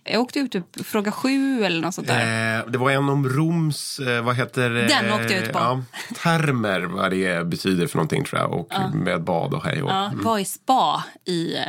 Jag 0.04 0.22
åkte 0.22 0.40
ut 0.40 0.52
typ 0.52 0.86
fråga 0.86 1.12
sju 1.12 1.64
eller 1.66 1.82
något 1.82 1.96
sånt 1.96 2.08
där. 2.08 2.58
Eh, 2.60 2.66
det 2.68 2.78
var 2.78 2.92
en 2.92 3.10
om 3.10 3.30
Roms, 3.30 4.00
eh, 4.00 4.22
vad 4.24 4.36
heter 4.36 4.76
eh, 4.78 4.88
Den 4.88 5.12
åkte 5.14 5.34
jag 5.34 5.44
ut 5.44 5.54
på. 5.54 5.60
Ja, 5.60 5.84
termer, 6.24 6.82
vad 6.82 7.12
det 7.12 7.48
betyder 7.48 7.88
för 7.88 7.98
någonting 7.98 8.24
tror 8.26 8.42
jag. 8.42 8.54
Och 8.54 8.96
med 8.96 9.24
bad 9.24 9.54
och 9.54 9.64
hej 9.66 9.82
och. 9.82 9.90
Ja, 9.92 10.12
var 10.16 10.40
i 10.40 10.46
spa 10.46 11.04
i, 11.26 11.56
eh, 11.56 11.64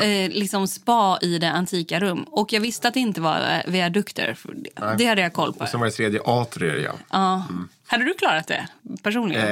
det. 0.00 0.24
eh, 0.24 0.30
liksom 0.30 0.68
spa 0.68 1.18
i 1.22 1.38
det 1.38 1.50
antika 1.50 2.00
rum. 2.00 2.22
Och 2.22 2.52
jag 2.52 2.60
visste 2.60 2.88
att 2.88 2.94
det 2.94 3.00
inte 3.00 3.20
var 3.20 3.36
eh, 3.36 3.72
viadukter. 3.72 4.36
Det, 4.54 4.94
det 4.98 5.06
hade 5.06 5.22
jag 5.22 5.32
koll 5.32 5.52
på. 5.54 5.60
Och 5.60 5.68
sen 5.68 5.80
var 5.80 5.86
det 5.86 5.92
tredje 5.92 6.20
atrier, 6.24 6.76
ja. 6.84 6.92
Ja. 7.10 7.44
Hade 7.86 8.04
du 8.04 8.14
klarat 8.14 8.46
det 8.46 8.68
personligen? 9.02 9.46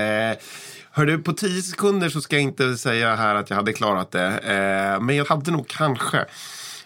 Hörde, 0.95 1.19
på 1.19 1.33
tio 1.33 1.63
sekunder 1.63 2.09
så 2.09 2.21
ska 2.21 2.37
jag 2.37 2.43
inte 2.43 2.77
säga 2.77 3.15
här 3.17 3.35
att 3.35 3.51
jag 3.51 3.57
hade 3.57 3.73
klarat 3.73 4.11
det. 4.11 4.27
Eh, 4.27 5.01
men 5.01 5.17
jag 5.17 5.25
hade 5.25 5.51
nog 5.51 5.69
kanske 5.69 6.25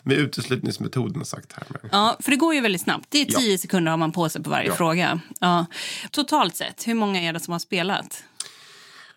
med 0.03 0.17
uteslutningsmetoden 0.17 1.25
sagt 1.25 1.53
här. 1.53 1.65
Men. 1.71 1.91
Ja, 1.93 2.17
för 2.21 2.31
det 2.31 2.37
går 2.37 2.55
ju 2.55 2.61
väldigt 2.61 2.81
snabbt. 2.83 3.07
Det 3.09 3.21
är 3.21 3.27
Ja. 3.29 3.39
tio 3.39 3.59
sekunder 3.59 3.91
har 3.91 3.99
man 3.99 4.13
på 4.13 4.29
sig 4.29 4.43
på 4.43 4.51
varje 4.51 4.69
Ja. 4.69 4.75
fråga. 4.75 5.21
Ja. 5.41 5.67
Totalt 6.11 6.57
sett, 6.57 6.87
hur 6.89 6.95
många 6.95 7.21
är 7.21 7.33
det 7.33 7.41
som 7.41 7.53
har 7.53 7.59
spelat? 7.59 8.25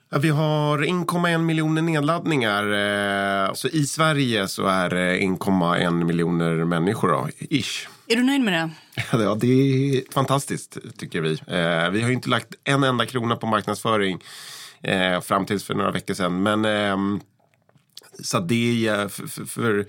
Ja, 0.09 0.17
vi 0.17 0.29
har 0.29 0.77
1,1 0.83 1.41
miljoner 1.41 1.81
nedladdningar. 1.81 2.63
Eh, 3.47 3.53
så 3.53 3.67
i 3.67 3.85
Sverige 3.85 4.47
så 4.47 4.65
är 4.67 4.89
det 4.89 5.17
1,1 5.19 6.05
miljoner 6.05 6.65
människor 6.65 7.07
då, 7.07 7.29
ish. 7.39 7.87
Är 8.07 8.15
du 8.15 8.23
nöjd 8.23 8.41
med 8.41 8.53
det? 8.53 8.69
Ja, 9.23 9.35
det 9.35 9.47
är 9.47 10.13
fantastiskt 10.13 10.77
tycker 10.97 11.21
vi. 11.21 11.31
Eh, 11.31 11.89
vi 11.89 12.01
har 12.01 12.09
inte 12.11 12.29
lagt 12.29 12.47
en 12.63 12.83
enda 12.83 13.05
krona 13.05 13.35
på 13.35 13.47
marknadsföring 13.47 14.19
eh, 14.81 15.21
fram 15.21 15.45
tills 15.45 15.63
för 15.63 15.75
några 15.75 15.91
veckor 15.91 16.13
sedan. 16.13 16.43
Men 16.43 16.65
ehm, 16.65 17.19
så 18.23 18.39
det 18.39 18.87
är 18.87 19.07
för, 19.07 19.27
för, 19.27 19.45
för 19.45 19.85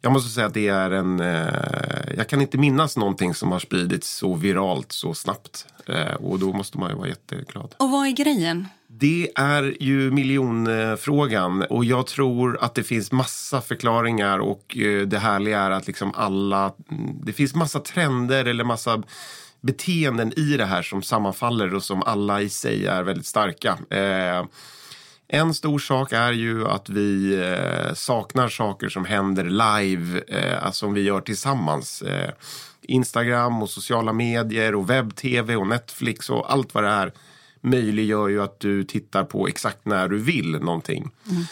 jag 0.00 0.12
måste 0.12 0.30
säga 0.30 0.46
att 0.46 0.54
det 0.54 0.68
är 0.68 0.90
en... 0.90 1.20
Eh, 1.20 2.14
jag 2.16 2.28
kan 2.28 2.40
inte 2.40 2.58
minnas 2.58 2.96
någonting 2.96 3.34
som 3.34 3.52
har 3.52 3.58
spridits 3.58 4.16
så 4.16 4.34
viralt 4.34 4.92
så 4.92 5.14
snabbt. 5.14 5.66
Eh, 5.86 6.14
och 6.14 6.38
då 6.38 6.52
måste 6.52 6.78
man 6.78 6.90
ju 6.90 6.96
vara 6.96 7.08
jätteglad. 7.08 7.74
Och 7.78 7.90
vad 7.90 8.06
är 8.06 8.10
grejen? 8.10 8.66
Det 8.86 9.28
är 9.34 9.76
ju 9.80 10.10
miljonfrågan 10.10 11.62
och 11.62 11.84
jag 11.84 12.06
tror 12.06 12.58
att 12.60 12.74
det 12.74 12.82
finns 12.82 13.12
massa 13.12 13.60
förklaringar 13.60 14.38
och 14.38 14.76
eh, 14.76 15.06
det 15.06 15.18
härliga 15.18 15.60
är 15.60 15.70
att 15.70 15.86
liksom 15.86 16.12
alla, 16.14 16.72
det 17.24 17.32
finns 17.32 17.54
massa 17.54 17.80
trender 17.80 18.44
eller 18.44 18.64
massa 18.64 19.02
beteenden 19.64 20.32
i 20.38 20.56
det 20.56 20.64
här 20.64 20.82
som 20.82 21.02
sammanfaller 21.02 21.74
och 21.74 21.82
som 21.82 22.02
alla 22.02 22.42
i 22.42 22.48
sig 22.48 22.86
är 22.86 23.02
väldigt 23.02 23.26
starka. 23.26 23.78
Eh, 23.90 24.44
en 25.28 25.54
stor 25.54 25.78
sak 25.78 26.12
är 26.12 26.32
ju 26.32 26.68
att 26.68 26.88
vi 26.88 27.34
eh, 27.34 27.94
saknar 27.94 28.48
saker 28.48 28.88
som 28.88 29.04
händer 29.04 29.44
live, 29.44 30.22
eh, 30.28 30.64
alltså 30.64 30.78
som 30.78 30.94
vi 30.94 31.02
gör 31.02 31.20
tillsammans. 31.20 32.02
Eh, 32.02 32.30
Instagram 32.82 33.62
och 33.62 33.70
sociala 33.70 34.12
medier 34.12 34.74
och 34.74 34.90
webb-tv 34.90 35.56
och 35.56 35.66
Netflix 35.66 36.30
och 36.30 36.52
allt 36.52 36.74
vad 36.74 36.84
det 36.84 36.90
är 36.90 37.12
möjliggör 37.60 38.28
ju 38.28 38.42
att 38.42 38.60
du 38.60 38.84
tittar 38.84 39.24
på 39.24 39.48
exakt 39.48 39.84
när 39.84 40.08
du 40.08 40.18
vill 40.18 40.50
någonting. 40.50 41.10
Mm. 41.30 41.44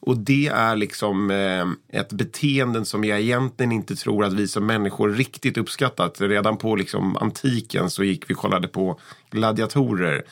Och 0.00 0.18
det 0.18 0.46
är 0.46 0.76
liksom 0.76 1.30
eh, 1.30 2.00
ett 2.00 2.12
beteende 2.12 2.84
som 2.84 3.04
jag 3.04 3.20
egentligen 3.20 3.72
inte 3.72 3.96
tror 3.96 4.24
att 4.24 4.32
vi 4.32 4.48
som 4.48 4.66
människor 4.66 5.10
riktigt 5.10 5.58
uppskattat. 5.58 6.20
Redan 6.20 6.56
på 6.56 6.76
liksom, 6.76 7.16
antiken 7.16 7.90
så 7.90 8.04
gick 8.04 8.30
vi 8.30 8.34
och 8.34 8.38
kollade 8.38 8.68
på 8.68 9.00
gladiatorer 9.30 10.22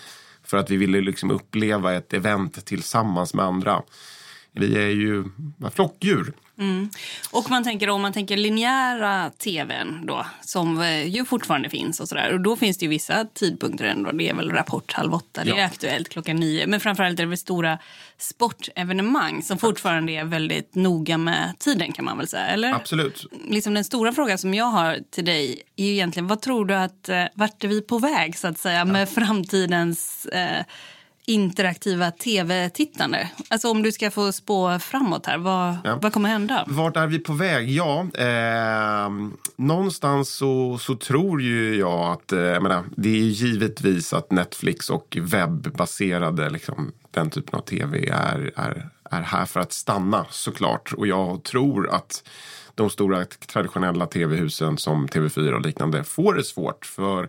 för 0.45 0.57
att 0.57 0.71
vi 0.71 0.77
ville 0.77 1.01
liksom 1.01 1.31
uppleva 1.31 1.95
ett 1.95 2.13
event 2.13 2.65
tillsammans 2.65 3.35
med 3.35 3.45
andra. 3.45 3.83
Vi 4.53 4.77
är 4.77 4.89
ju 4.89 5.25
flockdjur. 5.73 6.33
Mm. 6.59 6.91
Och 7.31 7.51
man 7.51 7.65
tänker 7.65 7.89
om 7.91 8.03
man 8.03 8.13
tänker 8.13 8.37
linjära 8.37 9.31
tvn 9.31 10.07
då, 10.07 10.27
som 10.41 10.81
eh, 10.81 11.07
ju 11.07 11.25
fortfarande 11.25 11.71
finns 11.71 12.01
och 12.01 12.09
sådär. 12.09 12.33
Och 12.33 12.41
då 12.41 12.57
finns 12.57 12.79
det 12.79 12.85
ju 12.85 12.91
vissa 12.91 13.25
tidpunkter 13.25 13.85
ändå. 13.85 14.11
Det 14.13 14.29
är 14.29 14.35
väl 14.35 14.51
Rapport 14.51 14.93
halv 14.93 15.15
åtta, 15.15 15.45
det 15.45 15.51
är 15.51 15.57
Ja. 15.57 15.65
Aktuellt 15.65 16.09
klockan 16.09 16.37
nio. 16.37 16.67
Men 16.67 16.81
framförallt 16.81 17.21
är 17.21 17.23
det 17.23 17.29
väl 17.29 17.39
stora 17.39 17.79
sportevenemang 18.19 19.43
som 19.43 19.59
fortfarande 19.59 20.13
är 20.13 20.25
väldigt 20.25 20.75
noga 20.75 21.19
med 21.19 21.55
tiden 21.59 21.93
kan 21.93 22.05
man 22.05 22.19
väl 22.19 22.29
säga, 22.29 22.47
eller? 22.47 22.75
Absolut. 22.75 23.27
Liksom 23.49 23.75
den 23.75 23.85
stora 23.85 24.13
frågan 24.13 24.39
som 24.39 24.55
jag 24.55 24.65
har 24.65 24.99
till 25.11 25.25
dig 25.25 25.63
är 25.77 25.85
ju 25.85 25.93
egentligen 25.93 26.27
vad 26.27 26.41
tror 26.41 26.65
du 26.65 26.75
att, 26.75 27.09
eh, 27.09 27.25
vart 27.35 27.65
är 27.65 27.69
vi 27.69 27.81
på 27.81 27.99
väg 27.99 28.39
så 28.39 28.49
att 28.49 28.59
säga 28.59 28.85
med 28.85 29.09
framtidens 29.09 30.27
eh, 30.27 30.65
interaktiva 31.27 32.11
tv-tittande? 32.11 33.31
Alltså 33.49 33.69
om 33.71 33.83
du 33.83 33.93
ska 33.93 34.11
få 34.11 34.33
spå 34.33 34.79
framåt 34.79 35.27
här, 35.27 35.39
vad, 35.39 35.77
Ja. 35.85 35.99
vad 36.03 36.13
kommer 36.13 36.29
hända? 36.29 36.65
Vart 36.69 36.97
är 36.97 37.07
vi 37.07 37.19
på 37.19 37.33
väg? 37.33 37.71
Ja, 37.71 38.01
eh, 38.15 39.11
någonstans 39.57 40.29
så, 40.35 40.79
så 40.79 40.97
tror 40.97 41.43
ju 41.43 41.75
jag 41.77 42.13
att 42.13 42.33
eh, 42.33 42.39
jag 42.41 42.63
menar, 42.63 42.85
det 42.97 43.09
är 43.09 43.23
givetvis 43.23 44.13
att 44.13 44.31
Netflix 44.31 44.91
och 44.91 45.17
webbaserade 45.21 46.51
liksom, 46.51 46.93
den 47.11 47.31
typen 47.31 47.59
av 47.59 47.63
tv 47.63 48.09
är, 48.09 48.53
är, 48.57 48.89
är 49.11 49.23
här 49.23 49.45
för 49.47 49.61
att 49.61 49.73
stanna 49.73 50.27
såklart. 50.31 50.93
Och 50.93 51.07
jag 51.07 51.43
tror 51.43 51.91
att 51.91 52.29
de 52.75 52.91
stora 52.91 53.25
traditionella 53.25 54.07
tv-husen 54.07 54.79
som 54.79 55.09
TV4 55.09 55.53
och 55.53 55.61
liknande 55.61 56.05
får 56.05 56.35
det 56.35 56.45
svårt. 56.45 56.87
För 56.87 57.29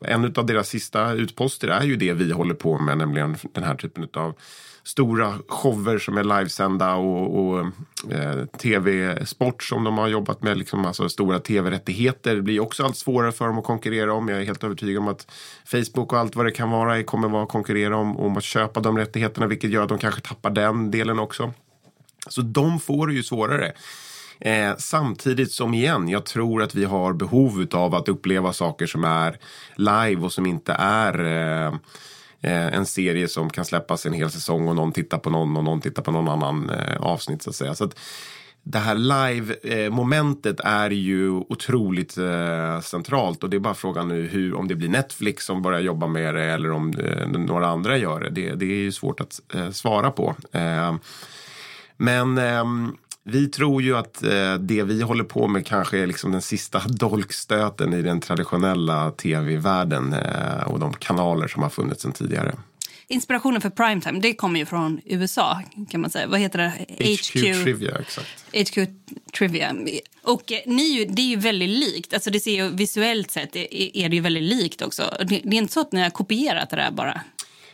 en 0.00 0.24
av 0.36 0.46
deras 0.46 0.68
sista 0.68 1.12
utposter 1.12 1.68
är 1.68 1.84
ju 1.84 1.96
det 1.96 2.12
vi 2.12 2.32
håller 2.32 2.54
på 2.54 2.78
med, 2.78 2.98
nämligen 2.98 3.36
den 3.52 3.64
här 3.64 3.74
typen 3.74 4.08
av 4.14 4.34
stora 4.82 5.34
shower 5.48 5.98
som 5.98 6.18
är 6.18 6.24
livesända 6.24 6.94
och, 6.94 7.40
och 7.40 7.66
eh, 8.12 8.44
tv-sport 8.46 9.62
som 9.62 9.84
de 9.84 9.98
har 9.98 10.08
jobbat 10.08 10.42
med. 10.42 10.58
Liksom, 10.58 10.84
alltså 10.84 11.08
stora 11.08 11.38
tv-rättigheter 11.38 12.34
Det 12.34 12.42
blir 12.42 12.60
också 12.60 12.84
allt 12.84 12.96
svårare 12.96 13.32
för 13.32 13.46
dem 13.46 13.58
att 13.58 13.64
konkurrera 13.64 14.12
om. 14.12 14.28
Jag 14.28 14.40
är 14.40 14.44
helt 14.44 14.64
övertygad 14.64 15.02
om 15.02 15.08
att 15.08 15.26
Facebook 15.64 16.12
och 16.12 16.18
allt 16.18 16.36
vad 16.36 16.46
det 16.46 16.50
kan 16.50 16.70
vara 16.70 17.02
kommer 17.02 17.28
vara 17.28 17.42
att 17.42 17.48
konkurrera 17.48 17.96
om, 17.96 18.16
om 18.16 18.36
att 18.36 18.44
köpa 18.44 18.80
de 18.80 18.98
rättigheterna 18.98 19.46
vilket 19.46 19.70
gör 19.70 19.82
att 19.82 19.88
de 19.88 19.98
kanske 19.98 20.20
tappar 20.20 20.50
den 20.50 20.90
delen 20.90 21.18
också. 21.18 21.52
Så 22.28 22.42
de 22.42 22.80
får 22.80 23.06
det 23.06 23.14
ju 23.14 23.22
svårare. 23.22 23.72
Eh, 24.40 24.76
samtidigt 24.78 25.52
som 25.52 25.74
igen, 25.74 26.08
jag 26.08 26.26
tror 26.26 26.62
att 26.62 26.74
vi 26.74 26.84
har 26.84 27.12
behov 27.12 27.66
av 27.72 27.94
att 27.94 28.08
uppleva 28.08 28.52
saker 28.52 28.86
som 28.86 29.04
är 29.04 29.38
live 29.76 30.22
och 30.22 30.32
som 30.32 30.46
inte 30.46 30.72
är 30.72 31.24
eh, 31.24 31.74
eh, 32.40 32.74
en 32.74 32.86
serie 32.86 33.28
som 33.28 33.50
kan 33.50 33.64
släppas 33.64 34.06
en 34.06 34.12
hel 34.12 34.30
säsong 34.30 34.68
och 34.68 34.76
någon 34.76 34.92
tittar 34.92 35.18
på 35.18 35.30
någon 35.30 35.56
och 35.56 35.64
någon 35.64 35.80
tittar 35.80 36.02
på 36.02 36.10
någon 36.10 36.28
annan 36.28 36.70
eh, 36.70 37.00
avsnitt 37.00 37.42
så 37.42 37.50
att 37.50 37.56
säga. 37.56 37.74
Så 37.74 37.84
att 37.84 37.98
det 38.62 38.78
här 38.78 38.94
live-momentet 38.94 40.60
eh, 40.60 40.66
är 40.66 40.90
ju 40.90 41.30
otroligt 41.30 42.18
eh, 42.18 42.80
centralt 42.80 43.44
och 43.44 43.50
det 43.50 43.56
är 43.56 43.60
bara 43.60 43.74
frågan 43.74 44.08
nu 44.08 44.26
hur, 44.26 44.54
om 44.54 44.68
det 44.68 44.74
blir 44.74 44.88
Netflix 44.88 45.44
som 45.44 45.62
börjar 45.62 45.80
jobba 45.80 46.06
med 46.06 46.34
det 46.34 46.44
eller 46.44 46.70
om 46.70 46.90
några 47.28 47.66
andra 47.66 47.96
gör 47.96 48.20
det. 48.20 48.30
Det, 48.30 48.54
det 48.54 48.64
är 48.64 48.82
ju 48.82 48.92
svårt 48.92 49.20
att 49.20 49.40
svara 49.72 50.10
på. 50.10 50.34
Men 51.96 52.38
ehm, 52.38 52.96
vi 53.24 53.48
tror 53.48 53.82
ju 53.82 53.96
att 53.96 54.22
eh, 54.22 54.54
det 54.54 54.82
vi 54.82 55.02
håller 55.02 55.24
på 55.24 55.48
med 55.48 55.66
kanske 55.66 55.98
är 55.98 56.06
liksom 56.06 56.32
den 56.32 56.42
sista 56.42 56.82
dolkstöten 56.88 57.94
i 57.94 58.02
den 58.02 58.20
traditionella 58.20 59.10
tv-världen 59.10 60.12
eh, 60.12 60.62
och 60.66 60.78
de 60.78 60.92
kanaler 60.92 61.48
som 61.48 61.62
har 61.62 61.70
funnits 61.70 62.02
sedan 62.02 62.12
tidigare. 62.12 62.54
Inspirationen 63.08 63.60
för 63.60 63.70
primetime 63.70 64.20
det 64.20 64.34
kommer 64.34 64.60
ju 64.60 64.66
från 64.66 65.00
USA. 65.04 65.62
kan 65.90 66.00
man 66.00 66.10
säga. 66.10 66.26
Vad 66.26 66.40
heter 66.40 66.58
det? 66.58 66.72
HQ, 67.04 67.32
Trivia, 67.32 67.98
exakt. 67.98 68.44
HQ 68.52 68.78
Trivia. 69.38 69.74
Och 70.22 70.52
eh, 70.52 70.58
ni, 70.66 71.04
det 71.04 71.22
är 71.22 71.26
ju 71.26 71.36
väldigt 71.36 71.68
likt. 71.68 72.14
Alltså 72.14 72.30
det 72.30 72.40
ser 72.40 72.64
ju, 72.64 72.68
visuellt 72.68 73.30
sett 73.30 73.56
är, 73.56 74.08
det 74.08 74.16
ju 74.16 74.20
väldigt 74.20 74.42
likt 74.42 74.82
också. 74.82 75.14
Det, 75.18 75.40
det 75.44 75.56
är 75.56 75.58
inte 75.58 75.72
så 75.72 75.80
att 75.80 75.92
ni 75.92 76.02
har 76.02 76.10
kopierat 76.10 76.70
det 76.70 76.76
där 76.76 76.90
bara? 76.90 77.20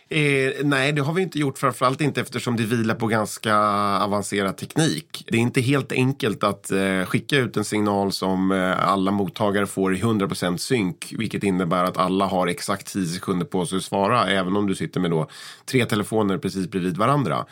Eh, 0.08 0.52
nej, 0.64 0.92
det 0.92 1.02
har 1.02 1.12
vi 1.12 1.22
inte 1.22 1.38
gjort. 1.38 1.58
Framförallt 1.58 2.00
inte 2.00 2.20
eftersom 2.20 2.56
det 2.56 2.62
vilar 2.62 2.94
på 2.94 3.06
ganska 3.06 3.56
avancerad 4.00 4.56
teknik. 4.56 5.24
Det 5.28 5.36
är 5.36 5.40
inte 5.40 5.60
helt 5.60 5.92
enkelt 5.92 6.44
att 6.44 6.70
eh, 6.70 7.04
skicka 7.04 7.36
ut 7.36 7.56
en 7.56 7.64
signal 7.64 8.12
som 8.12 8.52
eh, 8.52 8.88
alla 8.88 9.10
mottagare 9.10 9.66
får 9.66 9.94
i 9.94 10.02
100% 10.02 10.56
synk. 10.56 11.14
Vilket 11.18 11.44
innebär 11.44 11.84
att 11.84 11.96
alla 11.96 12.26
har 12.26 12.46
exakt 12.46 12.92
10 12.92 13.06
sekunder 13.06 13.46
på 13.46 13.66
sig 13.66 13.76
att 13.76 13.84
svara. 13.84 14.30
Även 14.30 14.56
om 14.56 14.66
du 14.66 14.74
sitter 14.74 15.00
med 15.00 15.10
då 15.10 15.28
tre 15.64 15.84
telefoner 15.84 16.38
precis 16.38 16.70
bredvid 16.70 16.96
varandra. 16.96 17.46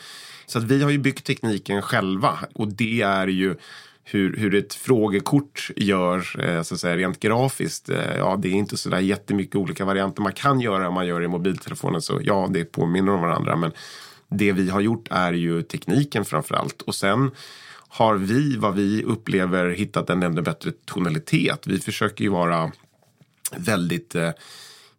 Så 0.46 0.58
att 0.58 0.64
vi 0.64 0.82
har 0.82 0.90
ju 0.90 0.98
byggt 0.98 1.26
tekniken 1.26 1.82
själva. 1.82 2.38
Och 2.52 2.68
det 2.68 3.02
är 3.02 3.26
ju 3.26 3.56
hur, 4.04 4.36
hur 4.36 4.54
ett 4.54 4.74
frågekort 4.74 5.70
gör 5.76 6.40
eh, 6.40 6.62
så 6.62 6.74
att 6.74 6.80
säga, 6.80 6.96
rent 6.96 7.20
grafiskt. 7.20 7.88
Eh, 7.88 8.16
ja, 8.16 8.36
det 8.42 8.48
är 8.48 8.52
inte 8.52 8.76
så 8.76 8.88
där 8.88 8.98
jättemycket 8.98 9.56
olika 9.56 9.84
varianter 9.84 10.22
man 10.22 10.32
kan 10.32 10.60
göra 10.60 10.88
om 10.88 10.94
man 10.94 11.06
gör 11.06 11.20
det 11.20 11.24
i 11.24 11.28
mobiltelefonen. 11.28 12.02
Så 12.02 12.20
ja, 12.22 12.48
det 12.50 12.64
påminner 12.64 13.12
om 13.12 13.20
varandra. 13.20 13.56
Men 13.56 13.72
det 14.28 14.52
vi 14.52 14.70
har 14.70 14.80
gjort 14.80 15.08
är 15.10 15.32
ju 15.32 15.62
tekniken 15.62 16.24
framför 16.24 16.54
allt. 16.54 16.82
Och 16.82 16.94
sen 16.94 17.30
har 17.88 18.14
vi, 18.14 18.56
vad 18.56 18.74
vi 18.74 19.02
upplever, 19.02 19.70
hittat 19.70 20.10
en 20.10 20.22
ännu 20.22 20.42
bättre 20.42 20.72
tonalitet. 20.84 21.66
Vi 21.66 21.78
försöker 21.78 22.24
ju 22.24 22.30
vara 22.30 22.72
väldigt 23.56 24.14
eh, 24.14 24.30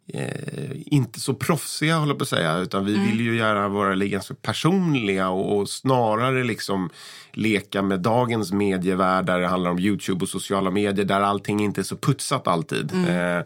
eh, 0.08 0.70
inte 0.86 1.20
så 1.20 1.34
proffsiga 1.34 1.96
håller 1.96 2.14
på 2.14 2.22
att 2.22 2.28
säga. 2.28 2.56
Utan 2.58 2.84
vi 2.84 2.92
vill 2.92 3.20
ju 3.20 3.36
gärna 3.36 3.68
vara 3.68 3.94
ganska 3.94 4.34
personliga 4.34 5.28
och, 5.28 5.56
och 5.56 5.68
snarare 5.68 6.44
liksom 6.44 6.90
leka 7.32 7.82
med 7.82 8.00
dagens 8.00 8.52
medievärld 8.52 9.26
där 9.26 9.40
det 9.40 9.46
handlar 9.46 9.70
om 9.70 9.78
Youtube 9.78 10.22
och 10.22 10.28
sociala 10.28 10.70
medier 10.70 11.04
där 11.04 11.20
allting 11.20 11.60
inte 11.60 11.80
är 11.80 11.82
så 11.82 11.96
putsat 11.96 12.48
alltid. 12.48 12.92
Eh, 13.08 13.42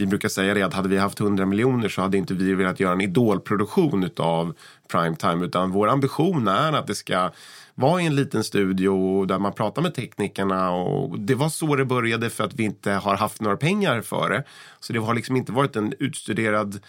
vi 0.00 0.06
brukar 0.06 0.28
säga 0.28 0.54
det 0.54 0.62
att 0.62 0.74
hade 0.74 0.88
vi 0.88 0.98
haft 0.98 1.20
100 1.20 1.46
miljoner 1.46 1.88
så 1.88 2.02
hade 2.02 2.18
inte 2.18 2.34
vi 2.34 2.54
velat 2.54 2.80
göra 2.80 2.92
en 2.92 3.00
idolproduktion 3.00 4.04
utav 4.04 4.54
primetime 4.88 5.46
utan 5.46 5.70
vår 5.70 5.88
ambition 5.88 6.48
är 6.48 6.72
att 6.72 6.86
det 6.86 6.94
ska 6.94 7.30
vara 7.74 8.02
i 8.02 8.06
en 8.06 8.16
liten 8.16 8.44
studio 8.44 9.24
där 9.24 9.38
man 9.38 9.52
pratar 9.52 9.82
med 9.82 9.94
teknikerna 9.94 10.70
och 10.70 11.18
det 11.18 11.34
var 11.34 11.48
så 11.48 11.76
det 11.76 11.84
började 11.84 12.30
för 12.30 12.44
att 12.44 12.54
vi 12.54 12.62
inte 12.62 12.92
har 12.92 13.16
haft 13.16 13.40
några 13.40 13.56
pengar 13.56 14.00
för 14.00 14.30
det. 14.30 14.44
Så 14.80 14.92
det 14.92 14.98
har 14.98 15.14
liksom 15.14 15.36
inte 15.36 15.52
varit 15.52 15.76
en 15.76 15.94
utstuderad 15.98 16.74
eh, 16.74 16.80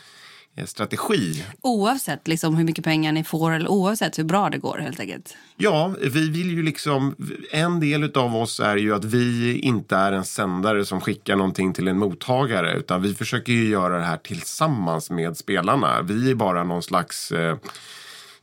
strategi. 0.65 1.45
Oavsett 1.61 2.27
liksom 2.27 2.55
hur 2.55 2.63
mycket 2.63 2.83
pengar 2.83 3.11
ni 3.11 3.23
får 3.23 3.51
eller 3.51 3.67
oavsett 3.67 4.19
hur 4.19 4.23
bra 4.23 4.49
det 4.49 4.57
går 4.57 4.77
helt 4.77 4.99
enkelt. 4.99 5.37
Ja, 5.57 5.93
vi 6.01 6.29
vill 6.29 6.51
ju 6.51 6.63
liksom, 6.63 7.15
en 7.51 7.79
del 7.79 8.17
av 8.17 8.35
oss 8.35 8.59
är 8.59 8.77
ju 8.77 8.95
att 8.95 9.05
vi 9.05 9.59
inte 9.59 9.95
är 9.95 10.11
en 10.11 10.25
sändare 10.25 10.85
som 10.85 11.01
skickar 11.01 11.35
någonting 11.35 11.73
till 11.73 11.87
en 11.87 11.97
mottagare 11.97 12.77
utan 12.77 13.01
vi 13.01 13.13
försöker 13.13 13.53
ju 13.53 13.69
göra 13.69 13.97
det 13.97 14.05
här 14.05 14.17
tillsammans 14.17 15.09
med 15.09 15.37
spelarna. 15.37 16.01
Vi 16.01 16.31
är 16.31 16.35
bara 16.35 16.63
någon 16.63 16.83
slags 16.83 17.31
eh, 17.31 17.41
eh, 17.41 17.57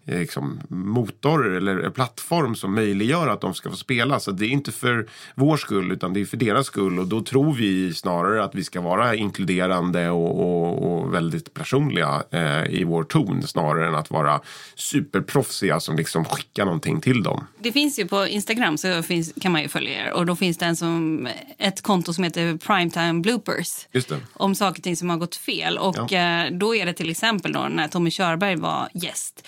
liksom, 0.09 0.61
motor 0.68 1.57
eller 1.57 1.90
plattform 1.90 2.55
som 2.55 2.75
möjliggör 2.75 3.29
att 3.29 3.40
de 3.40 3.55
ska 3.55 3.71
få 3.71 3.77
spela. 3.77 4.21
Så 4.21 4.31
det 4.31 4.47
är 4.47 4.51
inte 4.51 4.73
för 4.73 5.07
vår 5.35 5.57
skull 5.57 5.92
utan 5.92 6.12
det 6.12 6.21
är 6.21 6.25
för 6.25 6.37
deras 6.37 6.66
skull 6.66 6.99
och 6.99 7.07
då 7.07 7.21
tror 7.21 7.53
vi 7.55 7.94
snarare 7.94 8.44
att 8.44 8.55
vi 8.55 8.64
ska 8.64 8.81
vara 8.81 9.14
inkluderande 9.14 10.11
och, 10.11 10.40
och, 10.40 10.92
och 10.99 11.14
väldigt 11.14 11.55
personliga 11.55 12.23
eh, 12.31 12.64
i 12.71 12.85
vår 12.85 13.05
ton 13.05 13.42
snarare 13.42 13.88
än 13.88 13.94
att 13.94 14.11
vara 14.11 14.40
superproffsiga 14.75 15.81
som 15.81 15.97
liksom 15.97 16.25
skickar 16.25 16.64
någonting 16.64 17.01
till 17.01 17.23
dem. 17.23 17.47
Det 17.59 17.73
finns 17.73 17.99
ju 17.99 18.09
på 18.09 18.27
Instagram 18.27 18.79
så 18.79 19.03
finns, 19.03 19.33
kan 19.40 19.53
man 19.53 19.62
ju 19.62 19.68
följa 19.68 20.07
er 20.07 20.12
och 20.12 20.27
då 20.27 20.37
finns 20.37 20.59
det 20.59 20.66
en 20.66 20.77
som, 20.77 21.29
ett 21.59 21.83
konto 21.83 22.12
som 22.12 22.25
heter 22.25 22.57
Primetime 22.57 23.21
Bloopers. 23.23 23.87
Om 24.33 24.55
saker 24.55 24.81
och 24.81 24.85
ting 24.85 24.97
som 24.97 25.11
har 25.11 25.16
gått 25.16 25.37
fel. 25.37 25.79
Och 25.79 25.97
Ja. 26.12 26.44
eh, 26.47 26.53
då 26.53 26.75
är 26.75 26.87
det 26.87 26.92
till 26.92 27.11
exempel 27.11 27.53
då 27.53 27.61
när 27.71 27.88
Tommy 27.88 28.11
Körberg 28.11 28.57
var 28.57 28.88
gäst. 28.94 29.47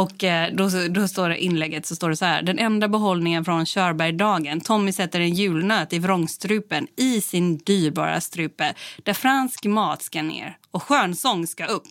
Och 0.00 0.24
eh, 0.24 0.54
då, 0.54 0.70
då 0.88 1.08
står 1.08 1.28
det 1.28 1.44
inlägget 1.44 1.86
så 1.86 1.96
står 1.96 2.10
det 2.10 2.16
så 2.16 2.24
här. 2.24 2.42
Den 2.42 2.58
enda 2.58 2.88
behållningen 2.88 3.44
från 3.44 3.66
Körbergdagen. 3.66 4.60
Tommy 4.60 4.92
sätter 4.92 5.20
en 5.20 5.34
julnöt 5.34 5.92
i 5.92 5.98
vrångstrupen 5.98 6.86
i 6.96 7.20
sin 7.20 7.58
dyrbara 7.58 8.20
strupe. 8.20 8.74
Där 9.02 9.14
fransk 9.14 9.64
mat 9.64 10.02
ska 10.02 10.22
ner 10.22 10.56
och 10.70 10.82
skönsång 10.82 11.46
ska 11.46 11.66
upp. 11.66 11.88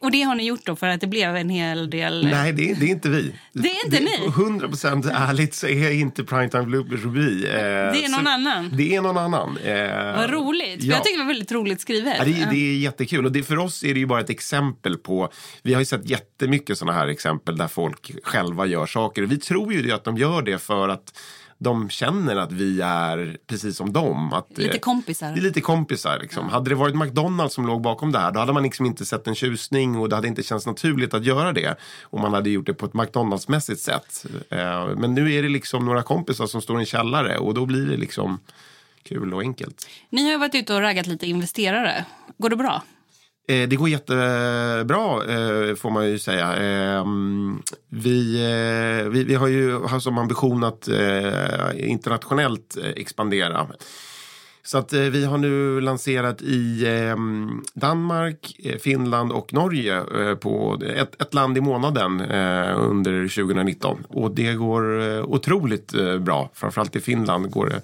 Och 0.00 0.10
det 0.10 0.22
har 0.22 0.34
ni 0.34 0.44
gjort 0.46 0.60
då 0.66 0.76
för 0.76 0.86
att 0.86 1.00
det 1.00 1.06
blev 1.06 1.36
en 1.36 1.48
hel 1.48 1.90
del... 1.90 2.26
Nej, 2.26 2.52
det 2.52 2.70
är, 2.70 2.74
det 2.74 2.86
är 2.86 2.90
inte 2.90 3.08
vi. 3.08 3.34
Det 3.52 3.68
är 3.68 3.84
inte 3.84 4.00
ni? 4.00 4.26
100 4.26 4.68
procent 4.68 5.06
ärligt 5.12 5.54
så 5.54 5.66
är 5.66 5.90
inte 5.90 6.24
Primetime 6.24 6.62
Bloopers 6.62 7.00
Ruby. 7.04 7.44
Eh, 7.46 7.52
Det 7.52 7.58
är 8.04 8.08
någon 8.10 8.24
så- 8.24 8.30
annan? 8.30 8.70
Det 8.76 8.94
är 8.96 9.00
någon 9.02 9.18
annan. 9.18 9.56
Eh, 9.56 10.16
Vad 10.16 10.30
roligt. 10.30 10.82
Ja. 10.82 10.94
Jag 10.94 11.04
tycker 11.04 11.18
det 11.18 11.24
var 11.24 11.28
väldigt 11.32 11.52
roligt 11.52 11.80
skrivet. 11.80 12.14
Ja, 12.18 12.24
det, 12.24 12.40
är- 12.42 12.46
det 12.50 12.56
är 12.56 12.78
jättekul. 12.78 13.24
Och 13.26 13.32
det, 13.32 13.42
för 13.42 13.58
oss 13.58 13.82
är 13.84 13.94
det 13.94 14.00
ju 14.00 14.06
bara 14.06 14.20
ett 14.20 14.30
exempel 14.30 14.96
på... 14.96 15.30
Vi 15.62 15.72
har 15.74 15.80
ju 15.80 15.84
sett 15.86 16.10
jättemycket 16.10 16.78
sådana 16.78 16.98
här 16.98 17.08
exempel 17.08 17.56
där 17.56 17.68
folk 17.68 18.12
själva 18.24 18.66
gör 18.66 18.86
saker. 18.86 19.22
Vi 19.22 19.38
tror 19.38 19.72
ju 19.72 19.82
det 19.82 19.92
att 19.92 20.04
de 20.04 20.16
gör 20.16 20.42
det 20.42 20.58
för 20.58 20.88
att 20.88 21.18
de 21.62 21.90
känner 21.90 22.36
att 22.36 22.52
vi 22.52 22.80
är 22.80 23.36
precis 23.46 23.76
som 23.76 23.92
dem. 23.92 24.32
Att, 24.32 24.58
Lite 24.58 24.78
kompisar. 24.78 25.32
Det 25.32 25.40
är 25.40 25.42
lite 25.42 25.60
kompisar. 25.60 26.18
Liksom. 26.22 26.48
Hade 26.48 26.70
det 26.70 26.74
varit 26.74 26.94
McDonalds 26.96 27.54
som 27.54 27.66
låg 27.66 27.80
bakom 27.82 28.12
det 28.12 28.18
här 28.18 28.32
då 28.32 28.40
hade 28.40 28.52
man 28.52 28.62
liksom 28.62 28.86
inte 28.86 29.04
sett 29.04 29.26
en 29.26 29.34
tjusning 29.34 29.96
och 29.96 30.08
det 30.08 30.16
hade 30.16 30.28
inte 30.28 30.42
känts 30.42 30.66
naturligt 30.66 31.14
att 31.14 31.24
göra 31.24 31.52
det. 31.52 31.76
Om 32.02 32.20
man 32.20 32.34
hade 32.34 32.50
gjort 32.50 32.66
det 32.66 32.74
på 32.74 32.86
ett 32.86 32.92
McDonalds-mässigt 32.92 33.80
sätt. 33.80 34.26
Eh, 34.50 34.88
Men 34.96 35.14
nu 35.14 35.32
är 35.34 35.42
det 35.42 35.48
liksom 35.48 35.84
några 35.84 36.02
kompisar 36.02 36.46
som 36.46 36.62
står 36.62 36.76
i 36.76 36.80
en 36.80 36.86
källare 36.86 37.38
och 37.38 37.54
då 37.54 37.66
blir 37.66 37.86
det 37.86 37.96
liksom 37.96 38.40
kul 39.02 39.34
och 39.34 39.40
enkelt. 39.40 39.86
Ni 40.10 40.32
har 40.32 40.38
varit 40.38 40.54
ute 40.54 40.74
och 40.74 40.80
raggat 40.80 41.06
lite 41.06 41.26
investerare. 41.26 42.04
Går 42.38 42.50
det 42.50 42.56
bra? 42.56 42.82
Eh, 43.50 43.68
det 43.68 43.76
går 43.76 43.88
jättebra 43.88 45.24
eh, 45.28 45.74
får 45.74 45.90
man 45.90 46.08
ju 46.08 46.18
säga. 46.18 46.56
Ehm, 46.56 47.62
vi, 47.88 48.34
eh, 48.34 49.08
vi, 49.08 49.24
vi 49.24 49.34
har 49.34 49.46
ju 49.46 49.86
haft 49.86 50.04
som 50.04 50.18
ambition 50.18 50.64
att 50.64 50.88
internationellt 51.74 52.76
expandera. 52.96 53.66
Så 54.62 54.78
att 54.78 54.92
vi 54.92 55.24
har 55.24 55.38
nu 55.38 55.80
lanserat 55.80 56.42
i 56.42 56.86
ehm, 56.86 57.62
Danmark, 57.74 58.56
Finland 58.80 59.32
och 59.32 59.52
Norge 59.52 60.00
på 60.40 60.82
ett, 60.96 61.22
ett 61.22 61.34
land 61.34 61.58
i 61.58 61.60
månaden 61.60 62.20
under 62.76 63.28
2019. 63.28 64.06
Och 64.08 64.30
det 64.30 64.54
går 64.54 64.84
otroligt 65.34 65.92
bra. 66.20 66.50
Framförallt 66.54 66.96
i 66.96 67.00
Finland 67.00 67.50
går 67.50 67.66
det 67.66 67.80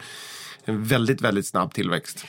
en 0.65 0.85
väldigt, 0.85 1.21
väldigt 1.21 1.47
snabb 1.47 1.75
tillväxt. 1.75 2.27